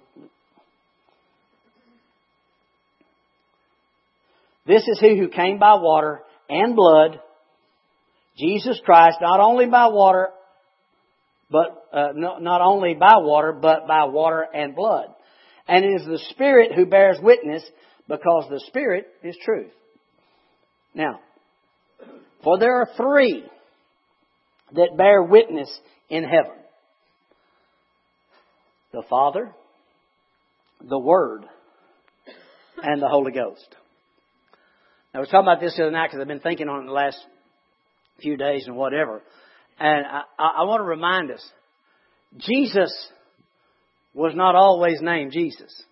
This 4.68 4.84
is 4.88 5.00
he 5.00 5.18
who 5.18 5.28
came 5.28 5.60
by 5.60 5.76
water 5.76 6.22
and 6.50 6.76
blood, 6.76 7.20
Jesus 8.38 8.80
Christ, 8.84 9.18
not 9.22 9.40
only 9.40 9.66
by 9.66 9.88
water, 9.88 10.30
but 11.50 11.88
uh, 11.94 12.08
no, 12.16 12.38
not 12.38 12.62
only 12.62 12.94
by 12.94 13.18
water, 13.18 13.54
but 13.54 13.88
by 13.88 14.06
water 14.06 14.46
and 14.54 14.76
blood. 14.76 15.08
And 15.68 15.84
it 15.84 16.02
is 16.02 16.06
the 16.06 16.20
Spirit 16.30 16.74
who 16.76 16.86
bears 16.86 17.18
witness, 17.22 17.64
because 18.08 18.48
the 18.50 18.64
Spirit 18.68 19.08
is 19.24 19.36
truth. 19.44 19.72
Now, 20.94 21.20
for 22.44 22.60
there 22.60 22.82
are 22.82 22.90
three 22.96 23.44
that 24.74 24.98
bear 24.98 25.24
witness 25.24 25.70
in 26.10 26.24
heaven 26.24 26.58
the 28.92 29.04
Father, 29.10 29.52
the 30.88 30.98
Word, 30.98 31.44
and 32.82 33.02
the 33.02 33.10
Holy 33.10 33.34
Ghost. 33.34 33.68
Now, 35.14 35.20
I 35.20 35.22
was 35.22 35.30
talking 35.30 35.48
about 35.48 35.60
this 35.60 35.76
the 35.76 35.84
other 35.84 35.92
night 35.92 36.08
because 36.08 36.22
I've 36.22 36.28
been 36.28 36.40
thinking 36.40 36.70
on 36.70 36.84
it 36.84 36.86
the 36.86 36.94
last 36.94 37.18
few 38.22 38.38
days 38.38 38.64
and 38.68 38.78
whatever. 38.78 39.22
And 39.80 40.06
I, 40.06 40.22
I 40.40 40.64
want 40.64 40.80
to 40.82 40.86
remind 40.86 41.32
us 41.32 41.44
Jesus 42.38 42.92
was 44.14 44.34
not 44.36 44.56
always 44.56 45.02
named 45.02 45.32
Jesus. 45.32 45.84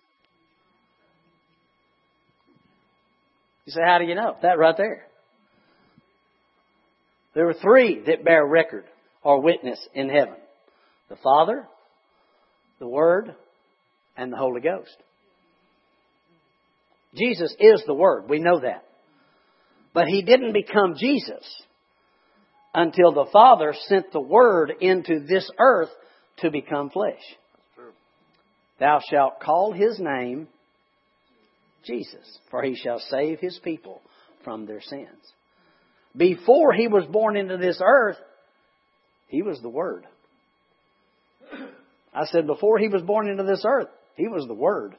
You 3.66 3.72
say, 3.72 3.80
how 3.86 3.98
do 3.98 4.04
you 4.04 4.14
know? 4.14 4.36
That 4.42 4.58
right 4.58 4.76
there. 4.76 5.06
There 7.34 7.46
were 7.46 7.54
three 7.54 8.02
that 8.06 8.24
bear 8.24 8.46
record 8.46 8.84
or 9.22 9.40
witness 9.40 9.78
in 9.94 10.08
heaven. 10.08 10.34
The 11.08 11.16
Father, 11.16 11.66
the 12.78 12.88
Word, 12.88 13.34
and 14.16 14.32
the 14.32 14.36
Holy 14.36 14.60
Ghost. 14.60 14.96
Jesus 17.14 17.54
is 17.58 17.82
the 17.86 17.94
Word. 17.94 18.28
We 18.28 18.38
know 18.38 18.60
that. 18.60 18.84
But 19.92 20.06
He 20.06 20.22
didn't 20.22 20.52
become 20.52 20.94
Jesus 20.98 21.44
until 22.74 23.12
the 23.12 23.30
Father 23.32 23.74
sent 23.86 24.12
the 24.12 24.20
Word 24.20 24.72
into 24.80 25.20
this 25.20 25.48
earth 25.58 25.90
to 26.38 26.50
become 26.50 26.90
flesh. 26.90 27.22
Thou 28.80 29.00
shalt 29.08 29.40
call 29.40 29.72
His 29.72 29.98
name 30.00 30.48
Jesus, 31.86 32.38
for 32.50 32.62
He 32.62 32.74
shall 32.74 32.98
save 32.98 33.38
His 33.38 33.60
people 33.62 34.02
from 34.42 34.66
their 34.66 34.80
sins. 34.80 35.08
Before 36.16 36.72
He 36.72 36.88
was 36.88 37.04
born 37.06 37.36
into 37.36 37.56
this 37.56 37.80
earth, 37.84 38.18
He 39.28 39.42
was 39.42 39.60
the 39.60 39.68
Word. 39.68 40.06
I 42.14 42.26
said, 42.26 42.46
before 42.46 42.78
he 42.78 42.88
was 42.88 43.02
born 43.02 43.28
into 43.28 43.42
this 43.42 43.64
earth, 43.66 43.88
he 44.14 44.28
was 44.28 44.46
the 44.46 44.54
Word. 44.54 44.94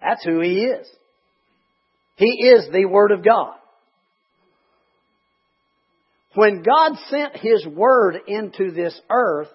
That's 0.00 0.22
who 0.24 0.40
he 0.40 0.64
is. 0.64 0.86
He 2.16 2.48
is 2.48 2.68
the 2.70 2.84
Word 2.84 3.12
of 3.12 3.24
God. 3.24 3.54
When 6.38 6.62
God 6.62 6.92
sent 7.10 7.36
His 7.38 7.66
Word 7.66 8.14
into 8.28 8.70
this 8.70 8.96
earth, 9.10 9.48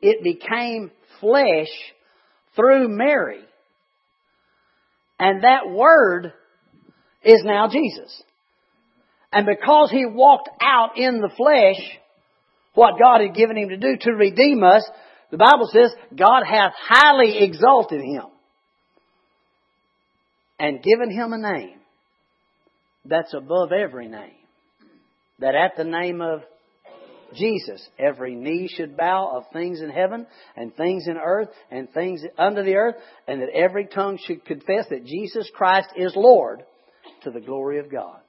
it 0.00 0.24
became 0.24 0.90
flesh 1.20 1.68
through 2.56 2.88
Mary. 2.88 3.40
And 5.20 5.44
that 5.44 5.68
Word 5.68 6.32
is 7.22 7.42
now 7.44 7.68
Jesus. 7.68 8.22
And 9.34 9.44
because 9.44 9.90
He 9.90 10.06
walked 10.06 10.48
out 10.62 10.96
in 10.96 11.20
the 11.20 11.28
flesh, 11.36 11.76
what 12.72 12.98
God 12.98 13.20
had 13.20 13.34
given 13.34 13.58
Him 13.58 13.68
to 13.68 13.76
do 13.76 13.98
to 14.00 14.12
redeem 14.12 14.64
us, 14.64 14.82
the 15.30 15.36
Bible 15.36 15.68
says, 15.70 15.92
God 16.16 16.44
hath 16.50 16.72
highly 16.88 17.44
exalted 17.44 18.00
him 18.00 18.28
and 20.58 20.82
given 20.82 21.10
him 21.10 21.34
a 21.34 21.38
name 21.38 21.80
that's 23.04 23.34
above 23.34 23.72
every 23.72 24.08
name. 24.08 24.43
That 25.40 25.54
at 25.54 25.76
the 25.76 25.84
name 25.84 26.20
of 26.20 26.42
Jesus, 27.34 27.86
every 27.98 28.34
knee 28.34 28.68
should 28.68 28.96
bow 28.96 29.36
of 29.36 29.44
things 29.52 29.80
in 29.80 29.90
heaven 29.90 30.26
and 30.56 30.74
things 30.76 31.06
in 31.08 31.16
earth 31.16 31.48
and 31.70 31.90
things 31.92 32.22
under 32.38 32.62
the 32.62 32.76
earth, 32.76 32.94
and 33.26 33.42
that 33.42 33.50
every 33.50 33.86
tongue 33.86 34.18
should 34.24 34.44
confess 34.44 34.86
that 34.90 35.04
Jesus 35.04 35.50
Christ 35.54 35.88
is 35.96 36.12
Lord 36.14 36.62
to 37.24 37.30
the 37.30 37.40
glory 37.40 37.78
of 37.78 37.90
God. 37.90 38.20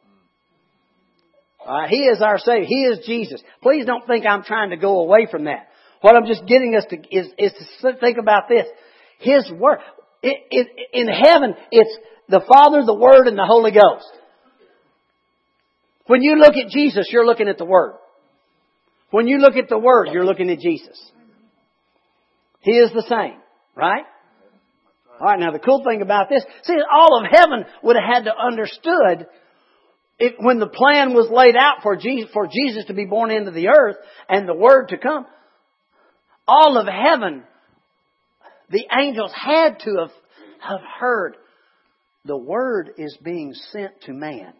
he 1.89 1.97
is 1.97 2.21
our 2.21 2.39
Savior. 2.39 2.65
He 2.65 2.83
is 2.85 3.05
Jesus. 3.05 3.41
Please 3.61 3.85
don't 3.85 4.07
think 4.07 4.25
I'm 4.25 4.43
trying 4.43 4.71
to 4.71 4.77
go 4.77 5.01
away 5.01 5.27
from 5.29 5.45
that. 5.45 5.67
What 6.01 6.15
I'm 6.15 6.27
just 6.27 6.45
getting 6.45 6.75
us 6.75 6.85
to 6.89 6.97
is, 6.97 7.27
is 7.37 7.51
to 7.81 7.93
think 7.99 8.17
about 8.17 8.47
this. 8.47 8.65
His 9.19 9.51
Word. 9.51 9.79
It, 10.21 10.37
it, 10.49 10.67
in 10.93 11.07
heaven, 11.07 11.55
it's 11.71 11.97
the 12.29 12.41
Father, 12.47 12.83
the 12.85 12.93
Word, 12.93 13.27
and 13.27 13.37
the 13.37 13.45
Holy 13.45 13.71
Ghost. 13.71 14.05
When 16.07 16.21
you 16.21 16.35
look 16.37 16.55
at 16.55 16.69
Jesus, 16.69 17.07
you're 17.11 17.25
looking 17.25 17.47
at 17.47 17.57
the 17.57 17.65
Word. 17.65 17.95
When 19.11 19.27
you 19.27 19.39
look 19.39 19.55
at 19.55 19.69
the 19.69 19.77
Word, 19.77 20.09
you're 20.11 20.25
looking 20.25 20.49
at 20.49 20.59
Jesus. 20.59 20.99
He 22.59 22.71
is 22.71 22.91
the 22.91 23.05
same, 23.07 23.39
right? 23.75 24.05
Alright, 25.19 25.39
now 25.39 25.51
the 25.51 25.59
cool 25.59 25.83
thing 25.83 26.01
about 26.01 26.29
this, 26.29 26.43
see, 26.63 26.75
all 26.91 27.19
of 27.19 27.31
heaven 27.31 27.65
would 27.83 27.95
have 27.95 28.15
had 28.15 28.25
to 28.25 28.37
understood 28.37 29.27
it, 30.17 30.35
when 30.39 30.59
the 30.59 30.67
plan 30.67 31.13
was 31.13 31.29
laid 31.29 31.55
out 31.57 31.83
for 31.83 31.95
Jesus, 31.97 32.29
for 32.31 32.47
Jesus 32.47 32.85
to 32.85 32.93
be 32.93 33.05
born 33.05 33.31
into 33.31 33.51
the 33.51 33.67
earth 33.67 33.97
and 34.29 34.47
the 34.47 34.53
Word 34.53 34.89
to 34.89 34.97
come, 34.97 35.25
all 36.47 36.77
of 36.77 36.87
heaven, 36.87 37.43
the 38.69 38.85
angels 38.97 39.31
had 39.33 39.79
to 39.79 39.97
have, 39.99 40.11
have 40.59 40.81
heard 40.99 41.35
the 42.23 42.37
Word 42.37 42.91
is 42.97 43.17
being 43.21 43.53
sent 43.71 44.01
to 44.03 44.13
man. 44.13 44.53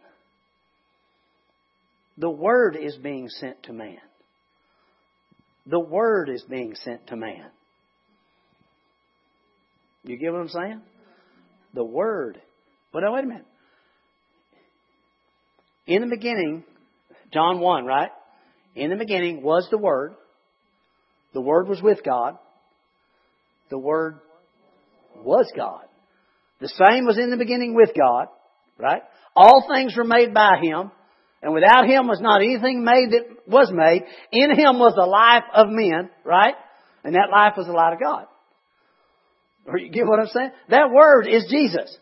The 2.18 2.30
Word 2.30 2.78
is 2.80 2.96
being 2.96 3.28
sent 3.30 3.64
to 3.64 3.74
man. 3.74 3.98
The 5.66 5.80
Word 5.80 6.30
is 6.30 6.44
being 6.44 6.76
sent 6.76 7.08
to 7.08 7.16
man. 7.16 7.48
You 10.04 10.18
get 10.18 10.32
what 10.32 10.42
I'm 10.42 10.50
saying? 10.50 10.82
The 11.74 11.84
Word. 11.84 12.40
But 12.94 13.02
now, 13.02 13.14
wait 13.14 13.24
a 13.24 13.28
minute. 13.28 13.46
In 15.88 16.02
the 16.02 16.08
beginning, 16.08 16.64
John 17.34 17.60
1, 17.60 17.86
right? 17.86 18.12
In 18.76 18.90
the 18.90 18.96
beginning 18.96 19.44
was 19.44 19.68
the 19.70 19.78
Word. 19.78 20.14
The 21.34 21.42
Word 21.42 21.68
was 21.68 21.82
with 21.82 22.04
God. 22.04 22.38
The 23.70 23.78
Word 23.78 24.20
was 25.18 25.52
God. 25.56 25.84
The 26.62 26.70
same 26.70 27.06
was 27.06 27.18
in 27.18 27.30
the 27.30 27.38
beginning 27.38 27.74
with 27.74 27.90
God, 27.98 28.28
right? 28.78 29.02
All 29.36 29.66
things 29.70 29.96
were 29.98 30.06
made 30.06 30.34
by 30.34 30.60
Him, 30.62 30.92
and 31.46 31.54
without 31.54 31.86
Him 31.86 32.08
was 32.08 32.20
not 32.20 32.42
anything 32.42 32.84
made 32.84 33.12
that 33.12 33.48
was 33.48 33.72
made. 33.72 34.04
In 34.32 34.50
Him 34.50 34.80
was 34.80 34.96
the 34.96 35.06
life 35.06 35.44
of 35.54 35.68
men, 35.70 36.10
right? 36.24 36.56
And 37.04 37.14
that 37.14 37.30
life 37.32 37.54
was 37.56 37.68
the 37.68 37.72
light 37.72 37.94
of 37.94 38.00
God. 38.00 38.26
Or 39.68 39.78
you 39.78 39.92
get 39.92 40.08
what 40.08 40.20
I'm 40.20 40.26
saying? 40.26 40.50
That 40.70 40.90
Word 40.92 41.28
is 41.28 41.46
Jesus. 41.48 41.96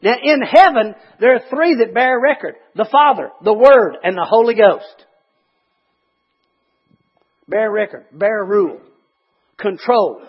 Now 0.00 0.14
in 0.22 0.42
heaven, 0.42 0.94
there 1.18 1.34
are 1.34 1.42
three 1.50 1.74
that 1.80 1.92
bear 1.92 2.20
record. 2.20 2.54
The 2.76 2.88
Father, 2.90 3.30
the 3.42 3.52
Word, 3.52 3.96
and 4.04 4.16
the 4.16 4.26
Holy 4.28 4.54
Ghost 4.54 5.06
bear 7.48 7.68
record, 7.68 8.06
bear 8.12 8.44
rule, 8.44 8.78
control, 9.58 10.22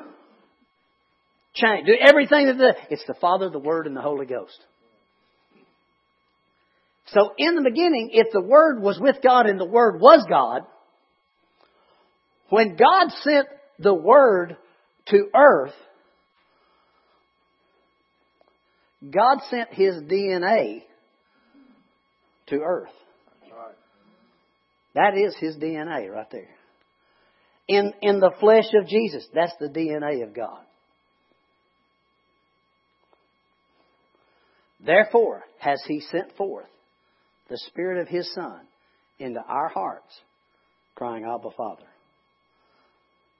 change, 1.53 1.85
do 1.85 1.93
everything 2.01 2.47
that 2.47 2.57
the, 2.57 2.73
it's 2.89 3.05
the 3.05 3.13
Father, 3.21 3.51
the 3.51 3.59
Word, 3.59 3.85
and 3.85 3.95
the 3.95 4.01
Holy 4.01 4.25
Ghost. 4.25 4.59
So 7.13 7.31
in 7.37 7.55
the 7.55 7.61
beginning, 7.61 8.09
if 8.11 8.31
the 8.31 8.41
Word 8.41 8.81
was 8.81 8.99
with 8.99 9.17
God 9.21 9.45
and 9.45 9.59
the 9.59 9.65
Word 9.65 10.01
was 10.01 10.25
God, 10.27 10.63
when 12.49 12.75
God 12.75 13.11
sent 13.21 13.47
the 13.77 13.93
Word 13.93 14.57
to 15.07 15.27
earth, 15.35 15.73
God 19.03 19.39
sent 19.49 19.69
His 19.73 19.95
DNA 19.95 20.81
to 22.47 22.61
earth. 22.61 22.89
That 24.95 25.13
is 25.15 25.35
His 25.39 25.55
DNA 25.57 26.09
right 26.09 26.29
there 26.31 26.49
in, 27.67 27.93
in 28.01 28.19
the 28.19 28.31
flesh 28.39 28.65
of 28.79 28.87
Jesus. 28.87 29.25
That's 29.33 29.53
the 29.59 29.67
DNA 29.67 30.23
of 30.23 30.33
God. 30.35 30.61
Therefore 34.83 35.43
has 35.59 35.81
He 35.87 36.01
sent 36.01 36.35
forth 36.35 36.67
the 37.49 37.57
Spirit 37.67 38.01
of 38.01 38.07
His 38.07 38.31
Son 38.33 38.61
into 39.19 39.39
our 39.41 39.69
hearts, 39.69 40.13
crying, 40.95 41.23
Abba, 41.23 41.49
Father. 41.55 41.83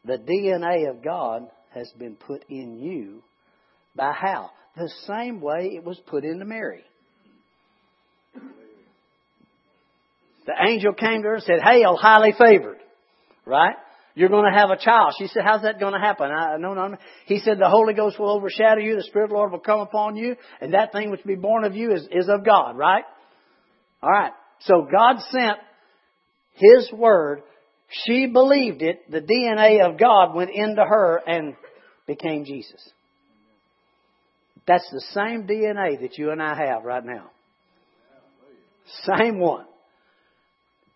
The 0.05 0.17
DNA 0.17 0.89
of 0.89 1.03
God 1.03 1.47
has 1.73 1.91
been 1.97 2.15
put 2.15 2.43
in 2.49 2.79
you 2.79 3.23
By 3.95 4.11
how? 4.11 4.49
The 4.75 4.91
same 5.07 5.39
way 5.39 5.71
it 5.75 5.83
was 5.83 5.99
put 6.07 6.23
into 6.23 6.45
Mary. 6.45 6.83
The 10.45 10.53
angel 10.67 10.93
came 10.93 11.21
to 11.21 11.29
her 11.29 11.35
and 11.35 11.43
said, 11.43 11.61
Hail, 11.63 11.91
oh, 11.91 11.95
highly 11.95 12.33
favored. 12.37 12.79
Right? 13.45 13.75
You're 14.15 14.29
going 14.29 14.51
to 14.51 14.57
have 14.57 14.71
a 14.71 14.77
child. 14.77 15.13
She 15.17 15.27
said, 15.27 15.43
How's 15.45 15.61
that 15.61 15.79
going 15.79 15.93
to 15.93 15.99
happen? 15.99 16.29
I, 16.31 16.57
no, 16.57 16.73
no, 16.73 16.87
no. 16.87 16.97
He 17.27 17.39
said, 17.39 17.59
The 17.59 17.69
Holy 17.69 17.93
Ghost 17.93 18.19
will 18.19 18.31
overshadow 18.31 18.81
you. 18.81 18.95
The 18.95 19.03
Spirit 19.03 19.25
of 19.25 19.29
the 19.29 19.35
Lord 19.35 19.51
will 19.51 19.59
come 19.59 19.79
upon 19.79 20.15
you. 20.15 20.35
And 20.59 20.73
that 20.73 20.91
thing 20.91 21.11
which 21.11 21.21
will 21.23 21.35
be 21.35 21.41
born 21.41 21.63
of 21.63 21.75
you 21.75 21.93
is, 21.93 22.07
is 22.11 22.27
of 22.27 22.43
God, 22.45 22.77
right? 22.77 23.03
All 24.03 24.09
right. 24.09 24.33
So 24.61 24.85
God 24.91 25.21
sent 25.31 25.57
His 26.55 26.91
Word. 26.91 27.41
She 28.05 28.27
believed 28.27 28.81
it. 28.81 29.09
The 29.09 29.21
DNA 29.21 29.89
of 29.89 29.97
God 29.97 30.35
went 30.35 30.51
into 30.53 30.83
her 30.83 31.21
and 31.25 31.55
became 32.05 32.43
Jesus. 32.43 32.81
That's 34.67 34.87
the 34.91 35.03
same 35.13 35.47
DNA 35.47 36.01
that 36.01 36.17
you 36.17 36.31
and 36.31 36.41
I 36.41 36.55
have 36.55 36.83
right 36.83 37.03
now. 37.03 37.31
Same 39.17 39.39
one. 39.39 39.65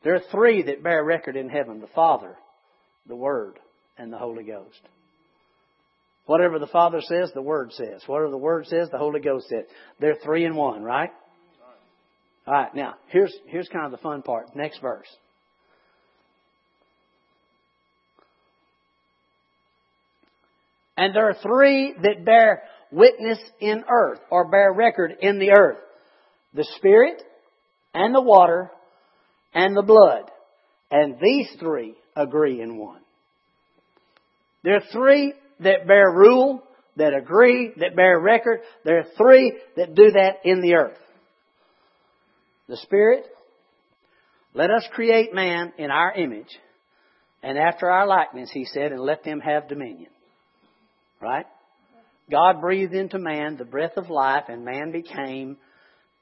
There 0.04 0.16
are 0.16 0.22
three 0.32 0.64
that 0.64 0.84
bear 0.84 1.04
record 1.04 1.36
in 1.36 1.50
heaven 1.50 1.80
the 1.80 1.88
Father, 1.88 2.36
the 3.08 3.16
Word, 3.16 3.60
and 3.98 4.12
the 4.12 4.18
Holy 4.18 4.44
Ghost. 4.44 4.82
Whatever 6.26 6.60
the 6.60 6.68
Father 6.68 7.00
says, 7.02 7.32
the 7.34 7.42
Word 7.42 7.72
says. 7.72 8.02
Whatever 8.06 8.32
the 8.32 8.38
Word 8.38 8.68
says, 8.68 8.90
the 8.92 8.98
Holy 8.98 9.22
Ghost 9.22 9.48
says. 9.48 9.64
They're 10.00 10.18
three 10.24 10.44
in 10.44 10.56
one, 10.56 10.84
right? 10.84 11.12
All 12.48 12.54
right, 12.54 12.74
now, 12.74 12.96
here's, 13.10 13.36
here's 13.48 13.68
kind 13.68 13.86
of 13.86 13.92
the 13.92 13.98
fun 13.98 14.22
part. 14.22 14.56
Next 14.56 14.80
verse. 14.80 15.08
And 20.96 21.14
there 21.14 21.30
are 21.30 21.36
three 21.44 21.94
that 22.02 22.24
bear 22.24 22.64
witness 22.90 23.38
in 23.60 23.84
earth, 23.90 24.20
or 24.32 24.50
bear 24.50 24.72
record 24.72 25.18
in 25.22 25.40
the 25.40 25.52
earth. 25.52 25.78
The 26.54 26.66
Spirit, 26.78 27.22
and 27.94 28.16
the 28.16 28.22
water, 28.22 28.72
and 29.54 29.76
the 29.76 29.84
blood. 29.84 30.32
And 30.90 31.18
these 31.22 31.50
three 31.60 31.96
agree 32.16 32.62
in 32.62 32.78
one. 32.78 33.02
There 34.64 34.78
are 34.78 34.84
three 34.94 35.34
that 35.60 35.86
bear 35.86 36.10
rule, 36.10 36.64
that 36.96 37.14
agree, 37.14 37.74
that 37.78 37.96
bear 37.96 38.18
record. 38.20 38.62
There 38.86 39.00
are 39.00 39.06
three 39.18 39.54
that 39.76 39.94
do 39.94 40.12
that 40.12 40.38
in 40.46 40.62
the 40.62 40.76
earth. 40.76 40.98
The 42.68 42.78
Spirit, 42.78 43.26
let 44.54 44.72
us 44.72 44.88
create 44.94 45.34
man 45.34 45.74
in 45.78 45.92
our 45.92 46.14
image 46.14 46.58
and 47.44 47.58
after 47.58 47.90
our 47.90 48.08
likeness, 48.08 48.50
he 48.52 48.66
said, 48.66 48.92
and 48.92 49.02
let 49.02 49.24
them 49.24 49.40
have 49.40 49.68
dominion. 49.68 50.10
Right? 51.22 51.46
God 52.30 52.60
breathed 52.62 52.94
into 52.94 53.20
man 53.20 53.58
the 53.58 53.66
breath 53.66 53.96
of 53.96 54.10
life, 54.10 54.46
and 54.50 54.66
man 54.66 54.92
became 54.92 55.58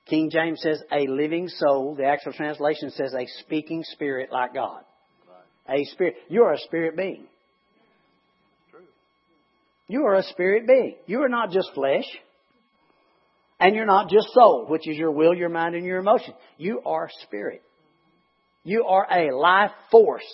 King 0.07 0.29
James 0.31 0.61
says 0.61 0.81
a 0.91 1.07
living 1.07 1.47
soul. 1.47 1.95
The 1.95 2.05
actual 2.05 2.33
translation 2.33 2.91
says 2.91 3.13
a 3.13 3.25
speaking 3.41 3.83
spirit 3.83 4.29
like 4.31 4.53
God. 4.53 4.83
Right. 5.67 5.79
A 5.79 5.85
spirit. 5.85 6.15
You 6.29 6.43
are 6.43 6.53
a 6.53 6.59
spirit 6.59 6.95
being. 6.95 7.25
True. 8.69 8.81
You 9.87 10.05
are 10.05 10.15
a 10.15 10.23
spirit 10.23 10.67
being. 10.67 10.95
You 11.07 11.23
are 11.23 11.29
not 11.29 11.49
just 11.49 11.71
flesh. 11.73 12.05
And 13.59 13.75
you're 13.75 13.85
not 13.85 14.09
just 14.09 14.33
soul, 14.33 14.65
which 14.67 14.87
is 14.87 14.97
your 14.97 15.11
will, 15.11 15.33
your 15.33 15.49
mind, 15.49 15.75
and 15.75 15.85
your 15.85 15.99
emotion. 15.99 16.33
You 16.57 16.81
are 16.85 17.09
spirit. 17.23 17.61
You 18.63 18.85
are 18.85 19.07
a 19.09 19.35
life 19.35 19.71
force 19.91 20.25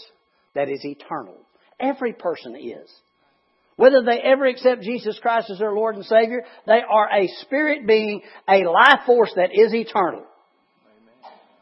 that 0.55 0.69
is 0.69 0.83
eternal. 0.83 1.35
Every 1.79 2.13
person 2.13 2.55
is. 2.55 2.89
Whether 3.75 4.03
they 4.03 4.19
ever 4.19 4.45
accept 4.45 4.83
Jesus 4.83 5.19
Christ 5.19 5.49
as 5.49 5.59
their 5.59 5.73
Lord 5.73 5.95
and 5.95 6.05
Savior, 6.05 6.43
they 6.67 6.81
are 6.87 7.09
a 7.11 7.27
spirit 7.41 7.87
being, 7.87 8.21
a 8.47 8.63
life 8.63 9.01
force 9.05 9.31
that 9.35 9.49
is 9.53 9.73
eternal. 9.73 10.23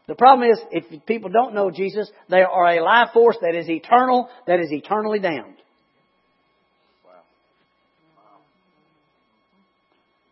The 0.06 0.16
problem 0.16 0.50
is, 0.50 0.60
if 0.70 1.06
people 1.06 1.30
don't 1.30 1.54
know 1.54 1.70
Jesus, 1.70 2.10
they 2.28 2.42
are 2.42 2.66
a 2.66 2.82
life 2.82 3.10
force 3.14 3.36
that 3.42 3.54
is 3.54 3.70
eternal, 3.70 4.28
that 4.46 4.60
is 4.60 4.72
eternally 4.72 5.20
damned. 5.20 5.56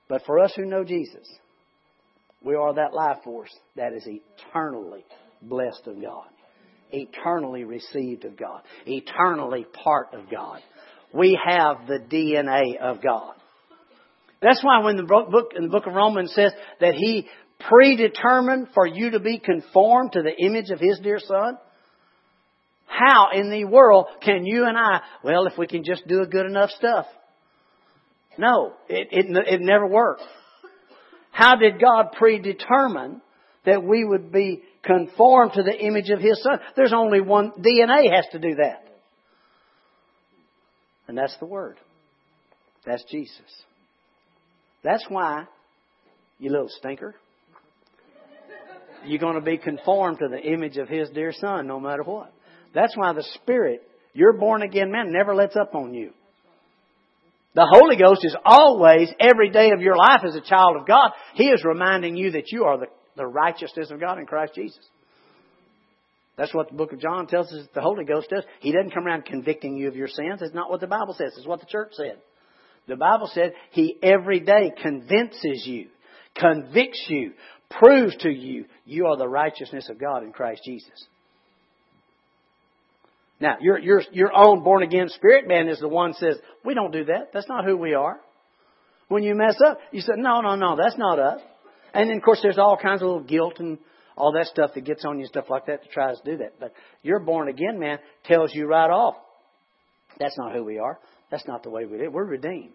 But 0.08 0.22
for 0.24 0.38
us 0.38 0.52
who 0.56 0.64
know 0.64 0.84
Jesus, 0.84 1.28
we 2.42 2.54
are 2.54 2.74
that 2.74 2.94
life 2.94 3.18
force 3.24 3.54
that 3.76 3.92
is 3.92 4.06
eternally 4.06 5.04
blessed 5.42 5.86
of 5.86 6.00
God, 6.00 6.28
eternally 6.90 7.64
received 7.64 8.24
of 8.24 8.36
God, 8.36 8.62
eternally 8.86 9.66
part 9.84 10.14
of 10.14 10.30
God 10.30 10.60
we 11.12 11.38
have 11.42 11.86
the 11.86 11.98
DNA 11.98 12.76
of 12.78 13.02
God. 13.02 13.34
That's 14.40 14.62
why 14.62 14.84
when 14.84 14.96
the 14.96 15.02
book 15.02 15.52
in 15.56 15.64
the 15.64 15.70
book 15.70 15.86
of 15.86 15.94
Romans 15.94 16.32
says 16.34 16.52
that 16.80 16.94
He 16.94 17.26
predetermined 17.58 18.68
for 18.72 18.86
you 18.86 19.10
to 19.10 19.20
be 19.20 19.38
conformed 19.38 20.12
to 20.12 20.22
the 20.22 20.36
image 20.44 20.70
of 20.70 20.78
His 20.78 21.00
dear 21.00 21.18
Son. 21.18 21.58
How 22.86 23.28
in 23.32 23.50
the 23.50 23.64
world 23.64 24.06
can 24.22 24.46
you 24.46 24.64
and 24.64 24.76
I, 24.76 25.00
well, 25.24 25.46
if 25.46 25.58
we 25.58 25.66
can 25.66 25.84
just 25.84 26.06
do 26.06 26.22
a 26.22 26.26
good 26.26 26.46
enough 26.46 26.70
stuff? 26.70 27.06
No, 28.38 28.74
it, 28.88 29.08
it, 29.10 29.26
it 29.46 29.60
never 29.60 29.86
worked. 29.86 30.22
How 31.32 31.56
did 31.56 31.80
God 31.80 32.12
predetermine 32.16 33.20
that 33.66 33.82
we 33.82 34.04
would 34.04 34.32
be 34.32 34.62
conformed 34.82 35.52
to 35.54 35.62
the 35.62 35.76
image 35.76 36.08
of 36.10 36.20
His 36.20 36.40
Son? 36.42 36.60
There's 36.76 36.92
only 36.92 37.20
one, 37.20 37.52
DNA 37.58 38.14
has 38.14 38.26
to 38.32 38.38
do 38.38 38.54
that. 38.56 38.84
And 41.08 41.18
that's 41.18 41.36
the 41.38 41.46
Word. 41.46 41.76
That's 42.86 43.04
Jesus. 43.10 43.40
That's 44.84 45.04
why, 45.08 45.46
you 46.38 46.50
little 46.50 46.70
stinker, 46.70 47.16
you're 49.04 49.18
going 49.18 49.34
to 49.34 49.40
be 49.40 49.58
conformed 49.58 50.18
to 50.20 50.28
the 50.28 50.40
image 50.40 50.76
of 50.76 50.88
His 50.88 51.10
dear 51.10 51.32
Son 51.32 51.66
no 51.66 51.80
matter 51.80 52.04
what. 52.04 52.32
That's 52.72 52.96
why 52.96 53.12
the 53.12 53.24
Spirit, 53.34 53.82
your 54.12 54.32
born 54.32 54.62
again 54.62 54.92
man, 54.92 55.10
never 55.12 55.34
lets 55.34 55.56
up 55.56 55.74
on 55.74 55.92
you. 55.92 56.12
The 57.54 57.66
Holy 57.68 57.96
Ghost 57.96 58.24
is 58.24 58.36
always, 58.44 59.10
every 59.18 59.50
day 59.50 59.70
of 59.72 59.80
your 59.80 59.96
life 59.96 60.20
as 60.24 60.36
a 60.36 60.40
child 60.40 60.76
of 60.76 60.86
God, 60.86 61.10
He 61.34 61.44
is 61.44 61.64
reminding 61.64 62.16
you 62.16 62.32
that 62.32 62.52
you 62.52 62.64
are 62.64 62.78
the, 62.78 62.86
the 63.16 63.26
righteousness 63.26 63.90
of 63.90 64.00
God 64.00 64.18
in 64.18 64.26
Christ 64.26 64.54
Jesus. 64.54 64.84
That's 66.36 66.54
what 66.54 66.68
the 66.68 66.76
book 66.76 66.92
of 66.92 67.00
John 67.00 67.26
tells 67.26 67.52
us 67.52 67.66
the 67.74 67.80
Holy 67.80 68.04
Ghost 68.04 68.30
does. 68.30 68.44
He 68.60 68.70
doesn't 68.70 68.92
come 68.92 69.06
around 69.06 69.24
convicting 69.24 69.76
you 69.76 69.88
of 69.88 69.96
your 69.96 70.06
sins. 70.06 70.40
It's 70.40 70.54
not 70.54 70.70
what 70.70 70.80
the 70.80 70.86
Bible 70.86 71.14
says. 71.14 71.34
It's 71.36 71.46
what 71.46 71.60
the 71.60 71.66
church 71.66 71.90
said. 71.94 72.18
The 72.86 72.96
Bible 72.96 73.28
said 73.32 73.54
He 73.72 73.98
every 74.02 74.40
day 74.40 74.70
convinces 74.80 75.64
you, 75.66 75.88
convicts 76.36 77.04
you, 77.08 77.32
proves 77.70 78.16
to 78.18 78.30
you 78.30 78.66
you 78.84 79.06
are 79.06 79.16
the 79.16 79.28
righteousness 79.28 79.88
of 79.90 79.98
God 79.98 80.22
in 80.22 80.32
Christ 80.32 80.62
Jesus. 80.64 81.06
Now, 83.40 83.56
your, 83.60 83.78
your, 83.78 84.02
your 84.12 84.32
own 84.34 84.64
born 84.64 84.82
again 84.82 85.08
spirit 85.10 85.46
man 85.46 85.68
is 85.68 85.78
the 85.78 85.88
one 85.88 86.14
says, 86.14 86.36
we 86.64 86.74
don't 86.74 86.92
do 86.92 87.04
that. 87.04 87.30
That's 87.32 87.48
not 87.48 87.64
who 87.64 87.76
we 87.76 87.94
are. 87.94 88.18
When 89.08 89.22
you 89.22 89.34
mess 89.34 89.56
up, 89.64 89.78
you 89.92 90.00
say, 90.00 90.12
no, 90.16 90.40
no, 90.40 90.56
no, 90.56 90.76
that's 90.76 90.98
not 90.98 91.18
us. 91.18 91.40
And 91.94 92.10
then, 92.10 92.16
of 92.18 92.22
course, 92.22 92.40
there's 92.42 92.58
all 92.58 92.76
kinds 92.76 93.00
of 93.00 93.08
little 93.08 93.22
guilt 93.22 93.54
and 93.58 93.78
all 94.16 94.32
that 94.32 94.46
stuff 94.46 94.72
that 94.74 94.84
gets 94.84 95.04
on 95.04 95.16
you 95.16 95.22
and 95.22 95.28
stuff 95.28 95.46
like 95.48 95.66
that 95.66 95.84
to 95.84 95.88
try 95.88 96.12
to 96.12 96.20
do 96.24 96.38
that. 96.38 96.58
But 96.58 96.72
your 97.02 97.20
born 97.20 97.48
again 97.48 97.78
man 97.78 97.98
tells 98.24 98.54
you 98.54 98.66
right 98.66 98.90
off, 98.90 99.14
that's 100.18 100.36
not 100.36 100.52
who 100.52 100.64
we 100.64 100.78
are. 100.78 100.98
That's 101.30 101.46
not 101.46 101.62
the 101.62 101.70
way 101.70 101.84
we 101.84 101.98
live. 101.98 102.12
We're 102.12 102.24
redeemed. 102.24 102.72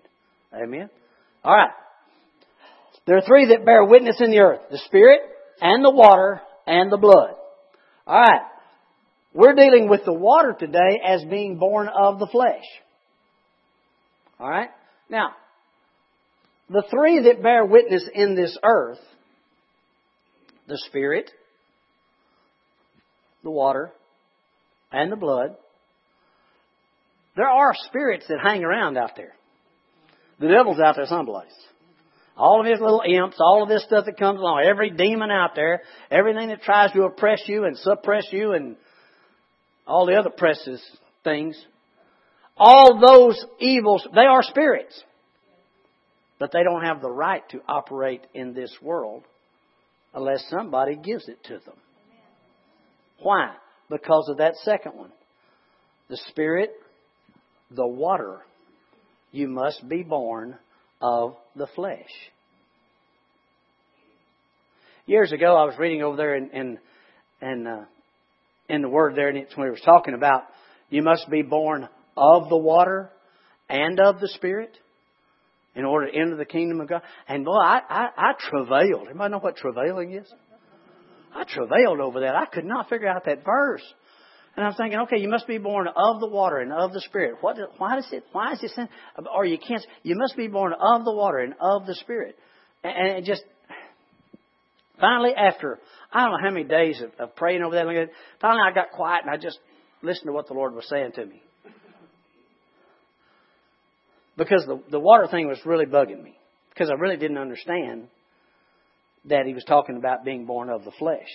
Amen. 0.53 0.89
All 1.43 1.55
right. 1.55 1.71
There 3.05 3.17
are 3.17 3.21
three 3.21 3.47
that 3.47 3.65
bear 3.65 3.83
witness 3.83 4.21
in 4.21 4.31
the 4.31 4.39
earth: 4.39 4.61
the 4.71 4.77
spirit 4.85 5.19
and 5.59 5.83
the 5.83 5.91
water 5.91 6.41
and 6.65 6.91
the 6.91 6.97
blood. 6.97 7.35
All 8.07 8.21
right. 8.21 8.41
We're 9.33 9.55
dealing 9.55 9.89
with 9.89 10.05
the 10.05 10.13
water 10.13 10.55
today 10.57 11.01
as 11.03 11.23
being 11.23 11.57
born 11.57 11.87
of 11.87 12.19
the 12.19 12.27
flesh. 12.27 12.63
All 14.39 14.49
right. 14.49 14.69
Now, 15.09 15.31
the 16.69 16.83
three 16.89 17.21
that 17.23 17.41
bear 17.41 17.65
witness 17.65 18.07
in 18.13 18.35
this 18.35 18.57
earth 18.63 18.99
the 20.67 20.77
Spirit, 20.87 21.29
the 23.43 23.51
water, 23.51 23.91
and 24.91 25.11
the 25.11 25.17
blood. 25.17 25.55
There 27.35 27.49
are 27.49 27.73
spirits 27.87 28.25
that 28.29 28.39
hang 28.41 28.63
around 28.63 28.97
out 28.97 29.11
there. 29.17 29.33
The 30.39 30.47
devil's 30.47 30.79
out 30.79 30.95
there 30.95 31.05
someplace. 31.05 31.51
All 32.37 32.61
of 32.61 32.65
his 32.65 32.79
little 32.79 33.03
imps, 33.05 33.37
all 33.39 33.63
of 33.63 33.69
this 33.69 33.83
stuff 33.83 34.05
that 34.05 34.17
comes 34.17 34.39
along, 34.39 34.65
every 34.67 34.89
demon 34.89 35.29
out 35.29 35.51
there, 35.55 35.81
everything 36.09 36.47
that 36.49 36.61
tries 36.63 36.91
to 36.93 37.03
oppress 37.03 37.41
you 37.45 37.65
and 37.65 37.77
suppress 37.77 38.25
you 38.31 38.53
and 38.53 38.75
all 39.87 40.05
the 40.05 40.15
other 40.15 40.29
presses 40.29 40.81
things, 41.23 41.57
all 42.57 42.99
those 42.99 43.43
evils, 43.59 44.07
they 44.13 44.21
are 44.21 44.43
spirits. 44.43 45.01
But 46.39 46.51
they 46.51 46.63
don't 46.63 46.83
have 46.83 47.01
the 47.01 47.09
right 47.09 47.47
to 47.49 47.61
operate 47.67 48.25
in 48.33 48.53
this 48.53 48.75
world 48.81 49.23
unless 50.13 50.45
somebody 50.49 50.95
gives 50.95 51.27
it 51.27 51.43
to 51.45 51.53
them. 51.53 51.75
Why? 53.19 53.53
Because 53.89 54.27
of 54.29 54.37
that 54.37 54.55
second 54.63 54.95
one. 54.95 55.11
The 56.09 56.17
Spirit, 56.29 56.71
the 57.71 57.87
water. 57.87 58.41
You 59.31 59.47
must 59.47 59.87
be 59.87 60.03
born 60.03 60.57
of 61.01 61.35
the 61.55 61.67
flesh. 61.75 62.09
Years 65.05 65.31
ago, 65.31 65.55
I 65.55 65.65
was 65.65 65.75
reading 65.77 66.01
over 66.03 66.15
there 66.15 66.35
in 66.35 66.49
in 66.51 66.79
in, 67.41 67.67
uh, 67.67 67.85
in 68.69 68.81
the 68.81 68.89
Word 68.89 69.15
there, 69.15 69.29
and 69.29 69.37
it's 69.37 69.55
when 69.55 69.67
we 69.67 69.71
was 69.71 69.81
talking 69.81 70.13
about 70.13 70.43
you 70.89 71.01
must 71.01 71.29
be 71.29 71.41
born 71.41 71.87
of 72.15 72.49
the 72.49 72.57
water 72.57 73.09
and 73.69 73.99
of 73.99 74.19
the 74.19 74.27
Spirit 74.29 74.77
in 75.75 75.85
order 75.85 76.11
to 76.11 76.17
enter 76.17 76.35
the 76.35 76.45
kingdom 76.45 76.81
of 76.81 76.87
God. 76.87 77.01
And 77.27 77.45
boy, 77.45 77.57
I, 77.57 77.79
I, 77.89 78.07
I 78.15 78.33
travailed. 78.39 79.07
Anybody 79.07 79.31
know 79.31 79.39
what 79.39 79.57
travailing 79.57 80.13
is? 80.13 80.31
I 81.35 81.45
travailed 81.45 81.99
over 81.99 82.21
that. 82.21 82.35
I 82.35 82.45
could 82.45 82.65
not 82.65 82.89
figure 82.89 83.07
out 83.07 83.25
that 83.25 83.43
verse. 83.43 83.81
And 84.55 84.65
I'm 84.65 84.75
thinking, 84.75 84.99
okay, 84.99 85.17
you 85.19 85.29
must 85.29 85.47
be 85.47 85.57
born 85.57 85.87
of 85.87 86.19
the 86.19 86.27
water 86.27 86.57
and 86.59 86.71
of 86.71 86.93
the 86.93 87.01
Spirit. 87.01 87.37
What? 87.41 87.57
Why 87.79 87.95
does 87.95 88.07
it? 88.11 88.23
Why 88.33 88.53
is 88.53 88.59
it 88.61 88.71
saying? 88.75 88.89
Or 89.33 89.45
you 89.45 89.57
can't. 89.57 89.83
You 90.03 90.15
must 90.15 90.37
be 90.37 90.47
born 90.47 90.73
of 90.73 91.05
the 91.05 91.11
water 91.11 91.39
and 91.39 91.55
of 91.59 91.87
the 91.87 91.95
Spirit. 91.95 92.37
And 92.83 93.17
it 93.17 93.25
just 93.25 93.41
finally, 94.99 95.33
after 95.35 95.79
I 96.11 96.21
don't 96.21 96.31
know 96.31 96.47
how 96.47 96.53
many 96.53 96.65
days 96.65 97.01
of, 97.01 97.11
of 97.19 97.35
praying 97.35 97.63
over 97.63 97.75
that, 97.75 98.09
finally 98.39 98.61
I 98.69 98.73
got 98.73 98.91
quiet 98.91 99.23
and 99.25 99.33
I 99.33 99.37
just 99.37 99.59
listened 100.01 100.27
to 100.27 100.33
what 100.33 100.47
the 100.47 100.53
Lord 100.53 100.73
was 100.73 100.87
saying 100.87 101.13
to 101.15 101.25
me. 101.25 101.41
Because 104.37 104.65
the 104.65 104.81
the 104.89 104.99
water 104.99 105.27
thing 105.27 105.47
was 105.47 105.59
really 105.65 105.85
bugging 105.85 106.23
me 106.23 106.35
because 106.69 106.89
I 106.89 106.93
really 106.93 107.17
didn't 107.17 107.37
understand 107.37 108.07
that 109.25 109.45
he 109.45 109.53
was 109.53 109.63
talking 109.63 109.97
about 109.97 110.25
being 110.25 110.45
born 110.45 110.69
of 110.69 110.83
the 110.83 110.91
flesh. 110.97 111.29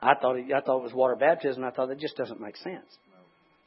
I 0.00 0.14
thought 0.20 0.36
it, 0.36 0.52
I 0.54 0.60
thought 0.60 0.78
it 0.78 0.82
was 0.82 0.92
water 0.92 1.16
baptism. 1.16 1.64
I 1.64 1.70
thought 1.70 1.88
that 1.88 1.98
just 1.98 2.16
doesn't 2.16 2.40
make 2.40 2.56
sense. 2.56 2.86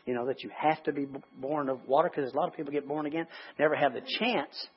You 0.05 0.13
know 0.13 0.27
that 0.27 0.43
you 0.43 0.49
have 0.55 0.81
to 0.83 0.91
be 0.91 1.07
born 1.37 1.69
of 1.69 1.87
water 1.87 2.09
because 2.13 2.31
a 2.31 2.35
lot 2.35 2.47
of 2.47 2.55
people 2.55 2.71
get 2.71 2.87
born 2.87 3.05
again, 3.05 3.27
never 3.59 3.75
have 3.75 3.93
the 3.93 4.01
chance 4.19 4.67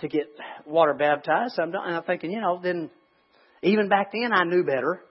to 0.00 0.08
get 0.08 0.26
water 0.66 0.94
baptized. 0.94 1.54
So 1.54 1.62
I'm, 1.62 1.74
and 1.74 1.96
I'm 1.96 2.02
thinking, 2.04 2.30
you 2.30 2.40
know, 2.40 2.60
then 2.62 2.90
even 3.62 3.88
back 3.88 4.12
then 4.12 4.32
I 4.32 4.44
knew 4.44 4.64
better. 4.64 5.02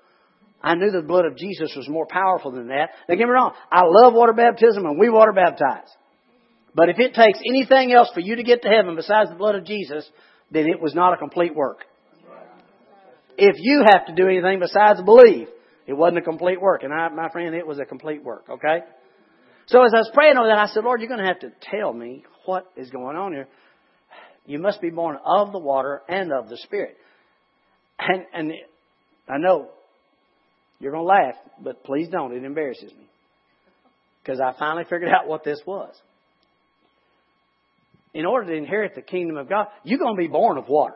I 0.61 0.75
knew 0.75 0.91
the 0.91 1.01
blood 1.01 1.25
of 1.25 1.37
Jesus 1.37 1.73
was 1.75 1.87
more 1.87 2.07
powerful 2.07 2.51
than 2.51 2.67
that. 2.67 2.89
Now 3.07 3.15
get 3.15 3.25
me 3.25 3.31
wrong, 3.31 3.53
I 3.71 3.83
love 3.85 4.13
water 4.13 4.33
baptism 4.33 4.85
and 4.85 4.99
we 4.99 5.09
water 5.09 5.33
baptize. 5.33 5.89
But 6.73 6.89
if 6.89 6.99
it 6.99 7.13
takes 7.13 7.39
anything 7.47 7.91
else 7.91 8.09
for 8.13 8.19
you 8.19 8.35
to 8.35 8.43
get 8.43 8.61
to 8.63 8.69
heaven 8.69 8.95
besides 8.95 9.29
the 9.29 9.35
blood 9.35 9.55
of 9.55 9.65
Jesus, 9.65 10.07
then 10.51 10.67
it 10.67 10.81
was 10.81 10.93
not 10.93 11.13
a 11.13 11.17
complete 11.17 11.55
work. 11.55 11.85
If 13.37 13.55
you 13.59 13.83
have 13.87 14.07
to 14.07 14.15
do 14.15 14.27
anything 14.27 14.59
besides 14.59 15.01
believe, 15.01 15.47
it 15.85 15.93
wasn't 15.93 16.19
a 16.19 16.21
complete 16.21 16.61
work. 16.61 16.83
And 16.83 16.93
I, 16.93 17.09
my 17.09 17.29
friend, 17.29 17.55
it 17.55 17.65
was 17.65 17.79
a 17.79 17.85
complete 17.85 18.23
work, 18.23 18.45
okay? 18.49 18.79
So 19.67 19.83
as 19.83 19.91
I 19.93 19.99
was 19.99 20.11
praying 20.13 20.37
over 20.37 20.47
that, 20.47 20.57
I 20.57 20.67
said, 20.67 20.83
Lord, 20.83 21.01
you're 21.01 21.09
going 21.09 21.21
to 21.21 21.27
have 21.27 21.39
to 21.39 21.51
tell 21.61 21.93
me 21.93 22.23
what 22.45 22.71
is 22.75 22.89
going 22.89 23.15
on 23.15 23.33
here. 23.33 23.47
You 24.45 24.59
must 24.59 24.81
be 24.81 24.89
born 24.89 25.17
of 25.25 25.51
the 25.51 25.59
water 25.59 26.01
and 26.07 26.31
of 26.31 26.49
the 26.49 26.57
Spirit. 26.57 26.97
And, 27.99 28.25
and 28.33 28.53
I 29.27 29.37
know 29.37 29.69
you're 30.79 30.91
going 30.91 31.03
to 31.03 31.07
laugh, 31.07 31.35
but 31.61 31.83
please 31.83 32.07
don't. 32.09 32.33
It 32.33 32.43
embarrasses 32.43 32.91
me. 32.91 33.07
Because 34.23 34.39
I 34.39 34.57
finally 34.57 34.83
figured 34.83 35.09
out 35.09 35.27
what 35.27 35.43
this 35.43 35.59
was. 35.65 35.93
In 38.13 38.25
order 38.25 38.51
to 38.51 38.57
inherit 38.57 38.95
the 38.95 39.01
kingdom 39.01 39.37
of 39.37 39.49
God, 39.49 39.67
you're 39.83 39.99
going 39.99 40.15
to 40.15 40.21
be 40.21 40.27
born 40.27 40.57
of 40.57 40.67
water. 40.67 40.95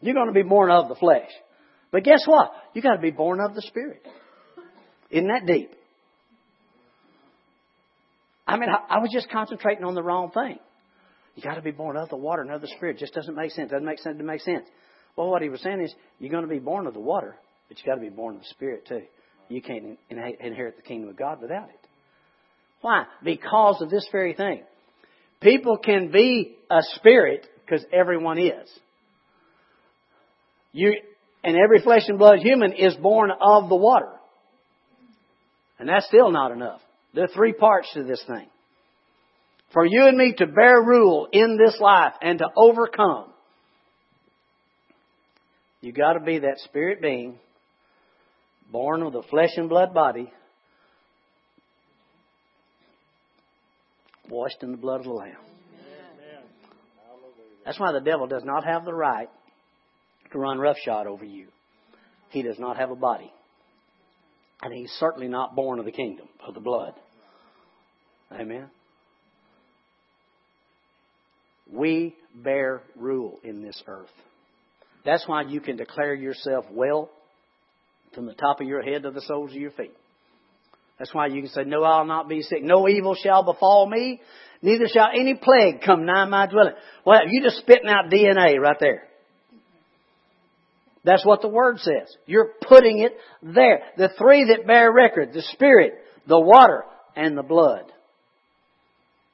You're 0.00 0.14
going 0.14 0.28
to 0.28 0.32
be 0.32 0.42
born 0.42 0.70
of 0.70 0.88
the 0.88 0.94
flesh. 0.94 1.28
But 1.92 2.04
guess 2.04 2.22
what? 2.26 2.52
You've 2.72 2.84
got 2.84 2.94
to 2.94 3.00
be 3.00 3.10
born 3.10 3.40
of 3.40 3.54
the 3.54 3.62
Spirit. 3.62 4.02
Isn't 5.10 5.28
that 5.28 5.46
deep? 5.46 5.70
I 8.46 8.56
mean, 8.56 8.68
I, 8.68 8.96
I 8.96 8.98
was 8.98 9.10
just 9.12 9.30
concentrating 9.30 9.84
on 9.84 9.94
the 9.94 10.02
wrong 10.02 10.30
thing. 10.30 10.58
You 11.40 11.48
got 11.48 11.54
to 11.54 11.62
be 11.62 11.70
born 11.70 11.96
of 11.96 12.10
the 12.10 12.16
water 12.16 12.42
and 12.42 12.50
of 12.50 12.60
the 12.60 12.68
Spirit. 12.76 12.96
It 12.96 13.00
Just 13.00 13.14
doesn't 13.14 13.34
make 13.34 13.52
sense. 13.52 13.70
Doesn't 13.70 13.86
make 13.86 13.98
sense. 13.98 14.16
Doesn't 14.16 14.26
make 14.26 14.42
sense. 14.42 14.66
Well, 15.16 15.30
what 15.30 15.40
he 15.40 15.48
was 15.48 15.62
saying 15.62 15.80
is, 15.80 15.94
you're 16.18 16.30
going 16.30 16.46
to 16.46 16.50
be 16.50 16.58
born 16.58 16.86
of 16.86 16.92
the 16.92 17.00
water, 17.00 17.34
but 17.66 17.78
you 17.78 17.84
got 17.86 17.94
to 17.94 18.00
be 18.02 18.10
born 18.10 18.34
of 18.34 18.42
the 18.42 18.48
Spirit 18.48 18.86
too. 18.86 19.00
You 19.48 19.62
can't 19.62 19.98
inherit 20.10 20.76
the 20.76 20.82
kingdom 20.82 21.08
of 21.08 21.16
God 21.16 21.40
without 21.40 21.70
it. 21.70 21.80
Why? 22.82 23.04
Because 23.24 23.80
of 23.80 23.88
this 23.88 24.06
very 24.12 24.34
thing. 24.34 24.64
People 25.40 25.78
can 25.78 26.10
be 26.10 26.56
a 26.70 26.82
spirit 26.96 27.46
because 27.64 27.84
everyone 27.90 28.38
is. 28.38 28.68
You, 30.72 30.94
and 31.42 31.56
every 31.56 31.80
flesh 31.80 32.02
and 32.08 32.18
blood 32.18 32.40
human 32.40 32.74
is 32.74 32.94
born 32.96 33.30
of 33.30 33.70
the 33.70 33.76
water. 33.76 34.12
And 35.78 35.88
that's 35.88 36.06
still 36.06 36.30
not 36.30 36.52
enough. 36.52 36.82
There 37.14 37.24
are 37.24 37.28
three 37.28 37.54
parts 37.54 37.88
to 37.94 38.04
this 38.04 38.22
thing. 38.26 38.46
For 39.72 39.84
you 39.84 40.06
and 40.06 40.16
me 40.16 40.34
to 40.38 40.46
bear 40.46 40.82
rule 40.82 41.28
in 41.32 41.56
this 41.56 41.78
life 41.80 42.14
and 42.20 42.38
to 42.38 42.46
overcome, 42.56 43.26
you 45.80 45.92
got 45.92 46.14
to 46.14 46.20
be 46.20 46.40
that 46.40 46.58
spirit 46.64 47.00
being 47.00 47.38
born 48.70 49.02
of 49.02 49.12
the 49.12 49.22
flesh 49.30 49.50
and 49.56 49.68
blood 49.68 49.94
body, 49.94 50.32
washed 54.28 54.62
in 54.62 54.72
the 54.72 54.76
blood 54.76 55.00
of 55.00 55.06
the 55.06 55.12
Lamb. 55.12 55.36
That's 57.64 57.78
why 57.78 57.92
the 57.92 58.00
devil 58.00 58.26
does 58.26 58.44
not 58.44 58.64
have 58.64 58.84
the 58.84 58.94
right 58.94 59.28
to 60.32 60.38
run 60.38 60.58
roughshod 60.58 61.06
over 61.06 61.24
you. 61.24 61.48
He 62.30 62.42
does 62.42 62.58
not 62.58 62.76
have 62.76 62.90
a 62.90 62.96
body. 62.96 63.32
And 64.62 64.72
he's 64.74 64.90
certainly 64.98 65.28
not 65.28 65.54
born 65.54 65.78
of 65.78 65.84
the 65.84 65.92
kingdom, 65.92 66.28
of 66.46 66.54
the 66.54 66.60
blood. 66.60 66.94
Amen. 68.32 68.70
We 71.72 72.14
bear 72.34 72.82
rule 72.96 73.38
in 73.44 73.62
this 73.62 73.80
earth. 73.86 74.10
That's 75.04 75.26
why 75.26 75.42
you 75.42 75.60
can 75.60 75.76
declare 75.76 76.14
yourself 76.14 76.66
well 76.70 77.10
from 78.14 78.26
the 78.26 78.34
top 78.34 78.60
of 78.60 78.66
your 78.66 78.82
head 78.82 79.04
to 79.04 79.10
the 79.10 79.22
soles 79.22 79.50
of 79.52 79.56
your 79.56 79.70
feet. 79.70 79.94
That's 80.98 81.14
why 81.14 81.28
you 81.28 81.42
can 81.42 81.50
say, 81.50 81.64
No, 81.64 81.82
I'll 81.82 82.04
not 82.04 82.28
be 82.28 82.42
sick. 82.42 82.62
No 82.62 82.88
evil 82.88 83.14
shall 83.14 83.42
befall 83.42 83.88
me, 83.88 84.20
neither 84.60 84.86
shall 84.86 85.08
any 85.14 85.34
plague 85.34 85.80
come 85.84 86.04
nigh 86.04 86.26
my 86.26 86.46
dwelling. 86.46 86.74
Well, 87.06 87.26
you 87.28 87.42
just 87.42 87.58
spitting 87.58 87.88
out 87.88 88.10
DNA 88.10 88.58
right 88.58 88.76
there. 88.78 89.04
That's 91.02 91.24
what 91.24 91.40
the 91.40 91.48
Word 91.48 91.78
says. 91.78 92.14
You're 92.26 92.50
putting 92.68 93.00
it 93.00 93.16
there. 93.42 93.80
The 93.96 94.10
three 94.18 94.52
that 94.54 94.66
bear 94.66 94.92
record, 94.92 95.32
the 95.32 95.42
Spirit, 95.52 95.94
the 96.26 96.38
water, 96.38 96.84
and 97.16 97.38
the 97.38 97.42
blood. 97.42 97.84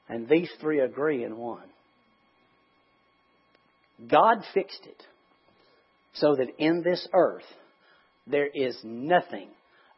And 0.07 0.29
these 0.29 0.49
three 0.61 0.79
agree 0.79 1.25
in 1.25 1.35
one. 1.35 1.67
God 4.05 4.43
fixed 4.53 4.85
it 4.85 5.03
so 6.13 6.35
that 6.35 6.49
in 6.57 6.83
this 6.83 7.07
earth 7.13 7.43
there 8.27 8.47
is 8.47 8.77
nothing, 8.83 9.49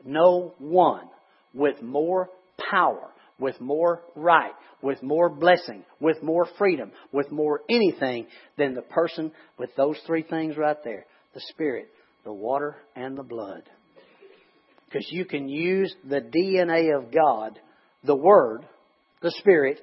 no 0.06 0.54
one 0.60 1.08
with 1.54 1.82
more 1.82 2.30
power, 2.72 3.10
with 3.40 3.60
more 3.60 4.02
right, 4.16 4.54
with 4.82 5.02
more 5.02 5.30
blessing, 5.30 5.84
with 6.00 6.22
more 6.24 6.48
freedom, 6.58 6.92
with 7.12 7.32
more 7.32 7.62
anything 7.70 8.28
than 8.58 8.74
the 8.74 8.82
person 8.82 9.32
with 9.58 9.70
those 9.76 9.98
three 10.06 10.24
things 10.24 10.58
right 10.58 10.78
there 10.84 11.06
the 11.34 11.42
Spirit, 11.52 11.88
the 12.24 12.34
water, 12.34 12.76
and 12.96 13.16
the 13.18 13.24
blood. 13.24 13.62
Because 14.86 15.08
you 15.12 15.26
can 15.26 15.48
use 15.48 15.94
the 16.10 16.22
DNA 16.22 16.98
of 16.98 17.14
God, 17.14 17.60
the 18.04 18.16
Word, 18.16 18.66
the 19.22 19.32
Spirit, 19.38 19.80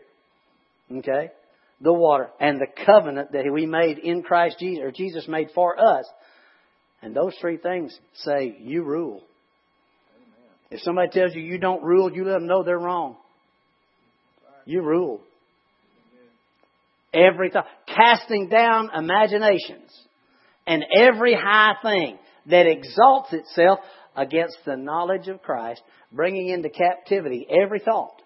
okay, 0.90 1.30
the 1.80 1.92
water, 1.92 2.30
and 2.40 2.58
the 2.58 2.84
covenant 2.84 3.32
that 3.32 3.44
we 3.52 3.66
made 3.66 3.98
in 3.98 4.22
Christ 4.22 4.56
Jesus, 4.58 4.82
or 4.82 4.90
Jesus 4.90 5.28
made 5.28 5.48
for 5.54 5.78
us. 5.78 6.06
And 7.02 7.14
those 7.14 7.34
three 7.40 7.58
things 7.58 7.96
say, 8.14 8.56
you 8.60 8.82
rule. 8.82 9.22
If 10.70 10.80
somebody 10.80 11.10
tells 11.10 11.34
you 11.34 11.42
you 11.42 11.58
don't 11.58 11.82
rule, 11.82 12.10
you 12.12 12.24
let 12.24 12.32
them 12.34 12.46
know 12.46 12.62
they're 12.62 12.78
wrong. 12.78 13.16
You 14.64 14.82
rule. 14.82 15.20
Every 17.14 17.50
thought. 17.50 17.66
Casting 17.86 18.48
down 18.48 18.90
imaginations 18.94 19.92
and 20.66 20.84
every 20.98 21.34
high 21.34 21.74
thing 21.82 22.18
that 22.46 22.66
exalts 22.66 23.32
itself 23.32 23.78
against 24.16 24.56
the 24.64 24.76
knowledge 24.76 25.28
of 25.28 25.42
Christ, 25.42 25.82
bringing 26.10 26.48
into 26.48 26.70
captivity 26.70 27.46
every 27.48 27.80
thought 27.80 28.20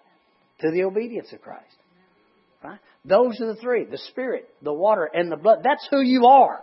to 0.61 0.71
the 0.71 0.83
obedience 0.83 1.31
of 1.33 1.41
Christ. 1.41 1.75
Right? 2.63 2.79
Those 3.05 3.39
are 3.41 3.47
the 3.47 3.61
three 3.61 3.85
the 3.85 3.97
Spirit, 3.97 4.47
the 4.61 4.73
water, 4.73 5.09
and 5.11 5.31
the 5.31 5.37
blood. 5.37 5.59
That's 5.63 5.87
who 5.89 6.01
you 6.01 6.27
are. 6.27 6.59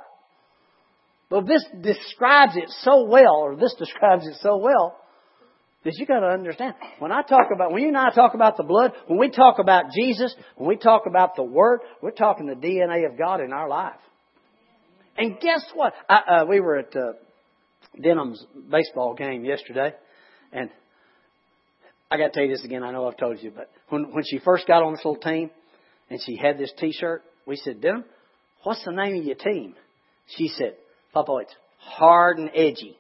But 1.30 1.46
this 1.46 1.64
describes 1.82 2.56
it 2.56 2.70
so 2.80 3.04
well, 3.04 3.34
or 3.34 3.56
this 3.56 3.74
describes 3.78 4.26
it 4.26 4.36
so 4.40 4.56
well, 4.56 4.96
that 5.84 5.94
you 5.96 6.06
got 6.06 6.20
to 6.20 6.26
understand. 6.26 6.74
When 6.98 7.12
I 7.12 7.22
talk 7.22 7.48
about, 7.54 7.72
when 7.72 7.82
you 7.82 7.88
and 7.88 7.96
I 7.96 8.10
talk 8.10 8.34
about 8.34 8.56
the 8.56 8.62
blood, 8.62 8.92
when 9.06 9.18
we 9.18 9.30
talk 9.30 9.58
about 9.58 9.86
Jesus, 9.92 10.34
when 10.56 10.68
we 10.68 10.76
talk 10.76 11.02
about 11.06 11.36
the 11.36 11.42
Word, 11.42 11.80
we're 12.02 12.12
talking 12.12 12.46
the 12.46 12.54
DNA 12.54 13.10
of 13.10 13.18
God 13.18 13.40
in 13.40 13.52
our 13.52 13.68
life. 13.68 14.00
And 15.16 15.38
guess 15.40 15.64
what? 15.74 15.94
I, 16.08 16.16
uh, 16.16 16.44
we 16.46 16.60
were 16.60 16.78
at 16.78 16.96
uh, 16.96 17.12
Denham's 18.00 18.44
baseball 18.70 19.14
game 19.14 19.44
yesterday, 19.44 19.92
and 20.52 20.70
I 22.10 22.16
got 22.16 22.28
to 22.28 22.30
tell 22.30 22.44
you 22.44 22.54
this 22.54 22.64
again. 22.64 22.82
I 22.82 22.92
know 22.92 23.06
I've 23.06 23.16
told 23.16 23.42
you, 23.42 23.52
but 23.54 23.70
when 23.88 24.14
when 24.14 24.24
she 24.24 24.38
first 24.38 24.66
got 24.66 24.82
on 24.82 24.92
this 24.92 25.04
little 25.04 25.20
team, 25.20 25.50
and 26.10 26.20
she 26.24 26.36
had 26.36 26.58
this 26.58 26.72
T-shirt. 26.78 27.22
We 27.46 27.56
said, 27.56 27.80
Denham, 27.80 28.04
what's 28.62 28.84
the 28.84 28.92
name 28.92 29.20
of 29.20 29.24
your 29.24 29.36
team? 29.36 29.74
She 30.36 30.48
said, 30.48 30.76
Papa, 31.12 31.38
it's 31.42 31.54
hard 31.78 32.38
and 32.38 32.50
edgy. 32.54 32.96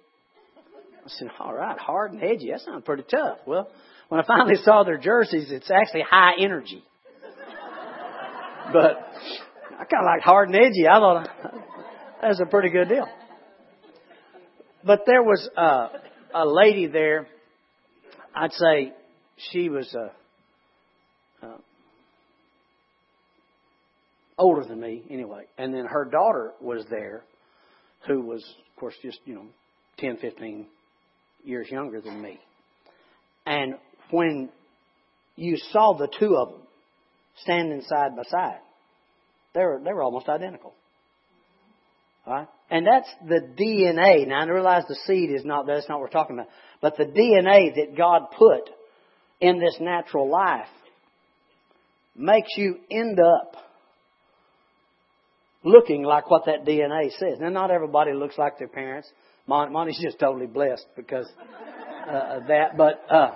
I 1.04 1.08
said, 1.08 1.28
all 1.38 1.54
right, 1.54 1.78
hard 1.78 2.12
and 2.12 2.22
edgy. 2.22 2.50
That 2.50 2.60
sounds 2.60 2.84
pretty 2.84 3.04
tough. 3.10 3.38
Well, 3.46 3.68
when 4.08 4.20
I 4.20 4.26
finally 4.26 4.56
saw 4.62 4.84
their 4.84 4.98
jerseys, 4.98 5.50
it's 5.50 5.70
actually 5.70 6.04
high 6.08 6.32
energy. 6.40 6.82
but 8.72 9.08
I 9.72 9.84
kind 9.84 10.02
of 10.02 10.06
like 10.06 10.22
hard 10.22 10.48
and 10.48 10.56
edgy. 10.56 10.86
I 10.86 10.98
thought 10.98 11.28
that 12.20 12.28
was 12.28 12.40
a 12.40 12.46
pretty 12.46 12.70
good 12.70 12.88
deal. 12.88 13.06
But 14.84 15.00
there 15.06 15.22
was 15.22 15.48
a, 15.56 15.88
a 16.34 16.46
lady 16.46 16.86
there. 16.86 17.26
I'd 18.34 18.52
say 18.52 18.92
she 19.50 19.68
was 19.68 19.94
a, 19.94 21.46
uh, 21.46 21.56
older 24.38 24.64
than 24.64 24.80
me, 24.80 25.02
anyway. 25.10 25.44
And 25.56 25.74
then 25.74 25.86
her 25.86 26.04
daughter 26.04 26.52
was 26.60 26.84
there, 26.90 27.22
who 28.06 28.20
was, 28.20 28.42
of 28.42 28.80
course, 28.80 28.94
just 29.02 29.18
you 29.24 29.34
know, 29.34 29.46
ten, 29.98 30.16
fifteen 30.18 30.66
years 31.44 31.68
younger 31.70 32.00
than 32.00 32.20
me. 32.20 32.38
And 33.46 33.74
when 34.10 34.50
you 35.36 35.56
saw 35.72 35.96
the 35.96 36.08
two 36.18 36.36
of 36.36 36.50
them 36.50 36.60
standing 37.42 37.82
side 37.82 38.16
by 38.16 38.22
side, 38.24 38.60
they 39.54 39.60
were 39.60 39.80
they 39.82 39.92
were 39.92 40.02
almost 40.02 40.28
identical. 40.28 40.74
All 42.26 42.34
right? 42.34 42.48
And 42.70 42.86
that's 42.86 43.08
the 43.26 43.40
DNA. 43.58 44.26
Now 44.26 44.42
I 44.42 44.46
realize 44.46 44.84
the 44.86 44.98
seed 45.06 45.30
is 45.30 45.44
not 45.44 45.66
that's 45.66 45.88
not 45.88 46.00
what 46.00 46.08
we're 46.08 46.20
talking 46.20 46.36
about. 46.36 46.50
But 46.80 46.96
the 46.96 47.04
DNA 47.04 47.74
that 47.74 47.96
God 47.96 48.30
put 48.36 48.70
in 49.40 49.58
this 49.58 49.76
natural 49.80 50.28
life 50.28 50.68
makes 52.14 52.50
you 52.56 52.76
end 52.90 53.18
up 53.18 53.56
looking 55.64 56.02
like 56.02 56.30
what 56.30 56.46
that 56.46 56.64
DNA 56.64 57.10
says. 57.18 57.38
Now 57.40 57.48
not 57.48 57.70
everybody 57.70 58.12
looks 58.12 58.38
like 58.38 58.58
their 58.58 58.68
parents. 58.68 59.08
Mon- 59.46 59.72
Monty's 59.72 60.00
just 60.02 60.18
totally 60.18 60.46
blessed 60.46 60.86
because 60.96 61.26
uh, 62.08 62.38
of 62.38 62.46
that. 62.48 62.76
But 62.76 63.02
uh, 63.10 63.34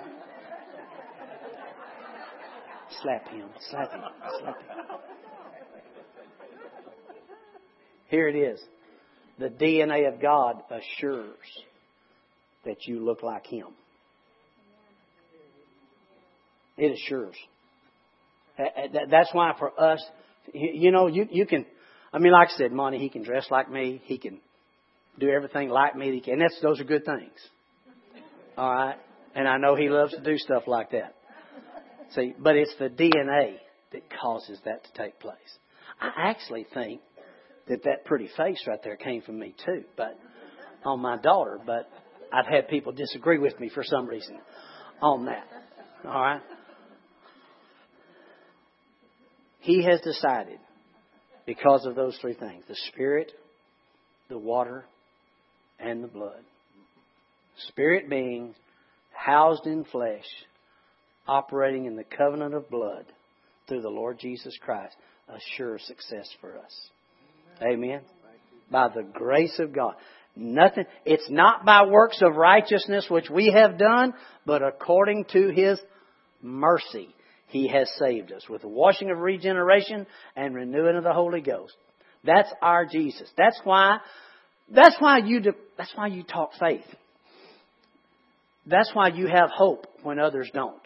slap 3.01 3.27
him, 3.27 3.49
slap 3.69 3.91
him, 3.91 4.01
slap 4.39 4.57
him. 4.57 4.97
Here 8.07 8.27
it 8.27 8.35
is. 8.35 8.59
The 9.39 9.49
DNA 9.49 10.07
of 10.07 10.21
God 10.21 10.61
assures 10.69 11.35
that 12.65 12.85
you 12.85 13.03
look 13.03 13.23
like 13.23 13.47
Him. 13.47 13.67
It 16.77 16.91
assures. 16.91 17.35
That's 18.57 19.33
why 19.33 19.53
for 19.57 19.79
us, 19.79 20.03
you 20.53 20.91
know, 20.91 21.07
you, 21.07 21.27
you 21.31 21.45
can, 21.45 21.65
I 22.13 22.19
mean, 22.19 22.31
like 22.31 22.49
I 22.49 22.57
said, 22.57 22.71
Monty, 22.71 22.99
he 22.99 23.09
can 23.09 23.23
dress 23.23 23.47
like 23.49 23.71
me. 23.71 24.01
He 24.05 24.17
can 24.17 24.39
do 25.19 25.29
everything 25.29 25.69
like 25.69 25.95
me. 25.95 26.21
And 26.27 26.41
that's, 26.41 26.59
those 26.61 26.79
are 26.79 26.83
good 26.83 27.05
things. 27.05 27.33
All 28.57 28.71
right? 28.71 28.97
And 29.35 29.47
I 29.47 29.57
know 29.57 29.75
he 29.75 29.89
loves 29.89 30.13
to 30.13 30.21
do 30.21 30.37
stuff 30.37 30.63
like 30.67 30.91
that. 30.91 31.15
See, 32.13 32.33
but 32.37 32.55
it's 32.55 32.73
the 32.77 32.89
DNA 32.89 33.55
that 33.91 34.03
causes 34.21 34.59
that 34.65 34.83
to 34.83 35.03
take 35.03 35.19
place. 35.19 35.37
I 35.99 36.29
actually 36.29 36.67
think 36.73 37.01
that 37.67 37.83
that 37.83 38.05
pretty 38.05 38.29
face 38.37 38.63
right 38.67 38.79
there 38.83 38.95
came 38.95 39.21
from 39.21 39.39
me 39.39 39.55
too, 39.65 39.83
but 39.97 40.19
on 40.85 40.99
my 40.99 41.17
daughter, 41.17 41.59
but 41.65 41.89
I've 42.31 42.45
had 42.45 42.67
people 42.67 42.91
disagree 42.91 43.39
with 43.39 43.59
me 43.59 43.69
for 43.69 43.83
some 43.83 44.05
reason 44.05 44.37
on 45.01 45.25
that. 45.25 45.47
All 46.05 46.21
right? 46.21 46.41
He 49.59 49.83
has 49.83 50.01
decided 50.01 50.59
because 51.45 51.85
of 51.85 51.95
those 51.95 52.17
three 52.21 52.33
things 52.33 52.63
the 52.67 52.75
Spirit, 52.91 53.31
the 54.29 54.37
water, 54.37 54.85
and 55.79 56.03
the 56.03 56.07
blood. 56.07 56.41
Spirit 57.69 58.09
being 58.09 58.55
housed 59.11 59.65
in 59.65 59.85
flesh, 59.85 60.25
operating 61.27 61.85
in 61.85 61.95
the 61.95 62.03
covenant 62.03 62.53
of 62.53 62.69
blood 62.69 63.05
through 63.67 63.81
the 63.81 63.89
Lord 63.89 64.19
Jesus 64.19 64.57
Christ, 64.63 64.95
a 65.29 65.37
sure 65.55 65.77
success 65.79 66.27
for 66.41 66.57
us. 66.57 66.89
Amen. 67.61 68.01
By 68.71 68.89
the 68.89 69.03
grace 69.03 69.59
of 69.59 69.73
God. 69.73 69.93
Nothing, 70.35 70.85
it's 71.05 71.29
not 71.29 71.63
by 71.63 71.85
works 71.85 72.19
of 72.21 72.35
righteousness 72.35 73.05
which 73.07 73.29
we 73.29 73.51
have 73.55 73.77
done, 73.77 74.13
but 74.45 74.63
according 74.63 75.25
to 75.33 75.49
His 75.49 75.79
mercy. 76.41 77.13
He 77.53 77.67
has 77.67 77.87
saved 77.99 78.31
us 78.31 78.49
with 78.49 78.63
the 78.63 78.67
washing 78.67 79.11
of 79.11 79.19
regeneration 79.19 80.07
and 80.35 80.55
renewing 80.55 80.97
of 80.97 81.03
the 81.03 81.13
Holy 81.13 81.39
Ghost. 81.39 81.75
That's 82.23 82.51
our 82.63 82.87
Jesus. 82.87 83.29
That's 83.37 83.59
why, 83.63 83.99
that's 84.73 84.95
why 84.97 85.19
you, 85.19 85.39
that's 85.77 85.93
why 85.93 86.07
you 86.07 86.23
talk 86.23 86.53
faith. 86.59 86.81
That's 88.65 88.89
why 88.95 89.09
you 89.09 89.27
have 89.27 89.51
hope 89.51 89.85
when 90.01 90.17
others 90.17 90.49
don't. 90.51 90.81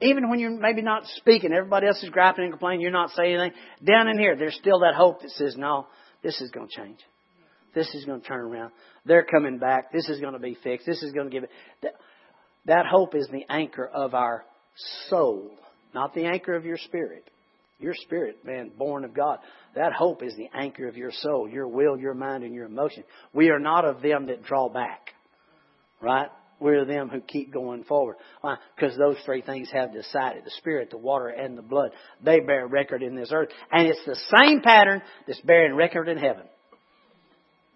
Even 0.00 0.30
when 0.30 0.38
you're 0.38 0.56
maybe 0.56 0.82
not 0.82 1.02
speaking, 1.16 1.52
everybody 1.52 1.88
else 1.88 2.00
is 2.00 2.10
griping 2.10 2.44
and 2.44 2.52
complaining, 2.52 2.80
you're 2.80 2.92
not 2.92 3.10
saying 3.10 3.34
anything. 3.34 3.58
Down 3.84 4.06
in 4.06 4.16
here, 4.16 4.36
there's 4.36 4.54
still 4.54 4.78
that 4.80 4.94
hope 4.94 5.22
that 5.22 5.30
says, 5.32 5.56
no, 5.56 5.88
this 6.22 6.40
is 6.40 6.52
going 6.52 6.68
to 6.68 6.76
change. 6.76 6.98
This 7.74 7.92
is 7.92 8.04
going 8.04 8.20
to 8.20 8.26
turn 8.26 8.40
around. 8.40 8.70
They're 9.04 9.24
coming 9.24 9.58
back. 9.58 9.92
This 9.92 10.08
is 10.08 10.20
going 10.20 10.34
to 10.34 10.38
be 10.38 10.56
fixed. 10.62 10.86
This 10.86 11.02
is 11.02 11.12
going 11.12 11.26
to 11.26 11.32
give 11.32 11.42
it. 11.42 11.50
That, 11.82 11.94
that 12.66 12.86
hope 12.86 13.16
is 13.16 13.26
the 13.32 13.44
anchor 13.48 13.84
of 13.84 14.14
our 14.14 14.44
soul, 15.08 15.50
not 15.94 16.14
the 16.14 16.24
anchor 16.24 16.54
of 16.54 16.64
your 16.64 16.78
spirit. 16.78 17.28
Your 17.78 17.94
spirit, 17.94 18.44
man, 18.44 18.70
born 18.76 19.04
of 19.04 19.14
God. 19.14 19.38
That 19.74 19.92
hope 19.92 20.22
is 20.22 20.34
the 20.36 20.48
anchor 20.54 20.86
of 20.86 20.96
your 20.96 21.10
soul, 21.10 21.48
your 21.48 21.66
will, 21.66 21.98
your 21.98 22.14
mind, 22.14 22.44
and 22.44 22.54
your 22.54 22.66
emotion. 22.66 23.04
We 23.32 23.50
are 23.50 23.58
not 23.58 23.84
of 23.84 24.00
them 24.00 24.26
that 24.26 24.44
draw 24.44 24.68
back. 24.68 25.10
Right? 26.00 26.28
We're 26.60 26.84
them 26.84 27.08
who 27.08 27.20
keep 27.20 27.52
going 27.52 27.84
forward. 27.84 28.16
Why? 28.40 28.56
Because 28.76 28.96
those 28.96 29.16
three 29.24 29.42
things 29.42 29.68
have 29.72 29.92
decided 29.92 30.44
the 30.44 30.52
Spirit, 30.58 30.90
the 30.90 30.98
water, 30.98 31.28
and 31.28 31.58
the 31.58 31.62
blood. 31.62 31.90
They 32.22 32.40
bear 32.40 32.66
record 32.66 33.02
in 33.02 33.16
this 33.16 33.30
earth. 33.32 33.48
And 33.72 33.88
it's 33.88 34.04
the 34.06 34.18
same 34.38 34.60
pattern 34.62 35.02
that's 35.26 35.40
bearing 35.40 35.74
record 35.74 36.08
in 36.08 36.16
heaven. 36.16 36.44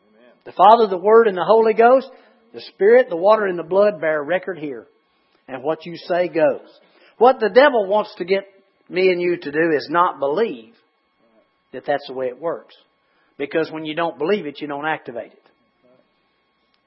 Amen. 0.08 0.32
The 0.44 0.52
Father, 0.52 0.86
the 0.88 0.96
Word, 0.96 1.26
and 1.26 1.36
the 1.36 1.44
Holy 1.44 1.74
Ghost, 1.74 2.08
the 2.54 2.60
Spirit, 2.60 3.08
the 3.10 3.16
water, 3.16 3.46
and 3.46 3.58
the 3.58 3.64
blood 3.64 4.00
bear 4.00 4.22
record 4.22 4.58
here. 4.58 4.86
And 5.48 5.62
what 5.62 5.84
you 5.84 5.96
say 5.96 6.28
goes. 6.28 6.68
What 7.18 7.40
the 7.40 7.50
devil 7.50 7.86
wants 7.86 8.14
to 8.16 8.24
get 8.24 8.44
me 8.88 9.10
and 9.10 9.20
you 9.20 9.36
to 9.36 9.52
do 9.52 9.70
is 9.76 9.88
not 9.90 10.18
believe 10.18 10.74
that 11.72 11.84
that's 11.86 12.06
the 12.06 12.14
way 12.14 12.26
it 12.26 12.40
works. 12.40 12.74
Because 13.36 13.70
when 13.70 13.84
you 13.84 13.94
don't 13.94 14.18
believe 14.18 14.46
it, 14.46 14.60
you 14.60 14.66
don't 14.66 14.86
activate 14.86 15.32
it. 15.32 15.42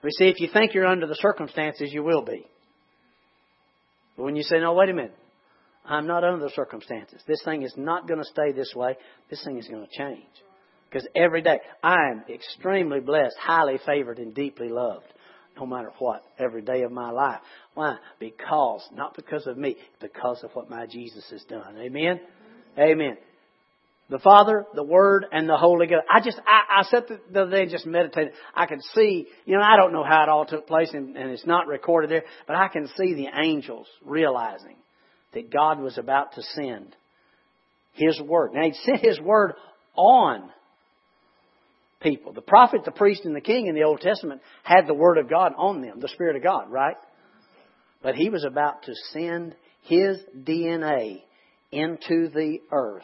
We 0.04 0.10
see, 0.12 0.26
if 0.26 0.40
you 0.40 0.50
think 0.52 0.74
you're 0.74 0.88
under 0.88 1.06
the 1.06 1.16
circumstances, 1.16 1.94
you 1.94 2.04
will 2.04 2.24
be. 2.24 2.46
But 4.18 4.24
when 4.24 4.36
you 4.36 4.44
say, 4.44 4.60
no, 4.60 4.74
wait 4.74 4.90
a 4.90 4.94
minute, 4.94 5.16
I'm 5.86 6.08
not 6.08 6.24
under 6.24 6.44
the 6.44 6.52
circumstances. 6.52 7.22
This 7.28 7.44
thing 7.44 7.62
is 7.62 7.74
not 7.78 8.08
going 8.08 8.20
to 8.20 8.26
stay 8.26 8.52
this 8.52 8.74
way. 8.76 8.98
This 9.30 9.44
thing 9.44 9.58
is 9.58 9.68
going 9.68 9.86
to 9.86 9.98
change. 9.98 10.26
Because 10.90 11.08
every 11.16 11.42
day, 11.42 11.60
I 11.84 12.10
am 12.12 12.24
extremely 12.30 13.00
blessed, 13.00 13.36
highly 13.40 13.80
favored, 13.86 14.18
and 14.18 14.34
deeply 14.34 14.70
loved. 14.70 15.06
No 15.58 15.66
matter 15.66 15.92
what, 16.00 16.24
every 16.40 16.62
day 16.62 16.84
of 16.84 16.92
my 16.92 17.12
life. 17.12 17.40
Why? 17.74 17.98
Because, 18.20 18.88
not 18.94 19.16
because 19.16 19.48
of 19.48 19.58
me, 19.58 19.78
because 20.00 20.44
of 20.44 20.52
what 20.54 20.70
my 20.70 20.86
Jesus 20.86 21.24
has 21.30 21.44
done. 21.44 21.78
Amen? 21.78 22.20
Amen. 22.78 23.18
The 24.10 24.20
Father, 24.20 24.66
the 24.76 24.84
Word, 24.84 25.26
and 25.32 25.48
the 25.48 25.56
Holy 25.56 25.88
Ghost. 25.88 26.04
I 26.14 26.20
just, 26.20 26.38
I, 26.46 26.82
I 26.82 26.84
sat 26.84 27.08
the 27.08 27.42
other 27.42 27.52
day 27.52 27.62
and 27.64 27.72
just 27.72 27.86
meditated. 27.86 28.34
I 28.54 28.66
could 28.66 28.82
see, 28.94 29.28
you 29.46 29.56
know, 29.56 29.64
I 29.64 29.78
don't 29.78 29.94
know 29.94 30.04
how 30.04 30.24
it 30.24 30.30
all 30.30 30.46
took 30.46 30.68
place 30.68 30.90
and, 30.94 31.16
and 31.16 31.32
it's 31.32 31.46
not 31.46 31.68
recorded 31.68 32.10
there, 32.10 32.24
but 32.46 32.58
I 32.58 32.68
can 32.68 32.90
see 32.98 33.14
the 33.14 33.28
angels 33.42 33.88
realizing 34.04 34.76
that 35.34 35.50
God 35.52 35.80
was 35.80 35.98
about 35.98 36.34
to 36.34 36.42
send 36.42 36.94
His 37.94 38.20
Word. 38.20 38.52
Now, 38.54 38.64
He 38.64 38.74
sent 38.84 39.00
His 39.00 39.20
Word 39.20 39.54
on 39.96 40.50
people. 42.02 42.34
The 42.34 42.42
prophet, 42.42 42.82
the 42.86 42.92
priest, 42.92 43.26
and 43.26 43.36
the 43.36 43.42
king 43.42 43.68
in 43.68 43.76
the 43.76 43.84
Old 43.84 44.02
Testament 44.02 44.42
had 44.64 44.88
the 44.88 44.94
Word 44.94 45.18
of 45.18 45.30
God 45.30 45.54
on 45.58 45.82
them, 45.82 46.00
the 46.00 46.10
Spirit 46.10 46.36
of 46.36 46.44
God, 46.44 46.72
right? 46.72 46.96
But 48.02 48.16
He 48.16 48.30
was 48.30 48.44
about 48.44 48.84
to 48.84 48.94
send 49.12 49.56
His 49.84 50.18
DNA 50.38 51.22
into 51.72 52.30
the 52.30 52.60
earth 52.72 53.04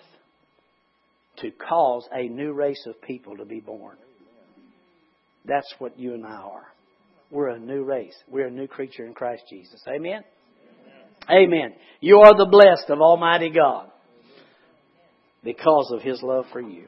to 1.37 1.51
cause 1.51 2.07
a 2.11 2.27
new 2.27 2.51
race 2.51 2.83
of 2.87 3.01
people 3.01 3.37
to 3.37 3.45
be 3.45 3.59
born. 3.59 3.97
That's 5.45 5.71
what 5.79 5.97
you 5.99 6.13
and 6.13 6.25
I 6.25 6.31
are. 6.31 6.67
We're 7.29 7.49
a 7.49 7.59
new 7.59 7.83
race. 7.83 8.15
We're 8.27 8.47
a 8.47 8.51
new 8.51 8.67
creature 8.67 9.05
in 9.05 9.13
Christ 9.13 9.43
Jesus. 9.49 9.81
Amen? 9.87 10.23
Amen. 11.29 11.53
Amen. 11.53 11.73
You 11.99 12.19
are 12.19 12.35
the 12.35 12.47
blessed 12.49 12.89
of 12.89 12.99
Almighty 12.99 13.49
God 13.49 13.91
because 15.43 15.91
of 15.93 16.01
His 16.01 16.21
love 16.21 16.45
for 16.51 16.61
you. 16.61 16.87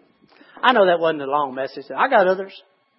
I 0.61 0.73
know 0.73 0.85
that 0.87 0.99
wasn't 0.99 1.21
a 1.21 1.25
long 1.25 1.55
message. 1.55 1.85
I 1.95 2.09
got 2.09 2.27
others. 2.27 2.53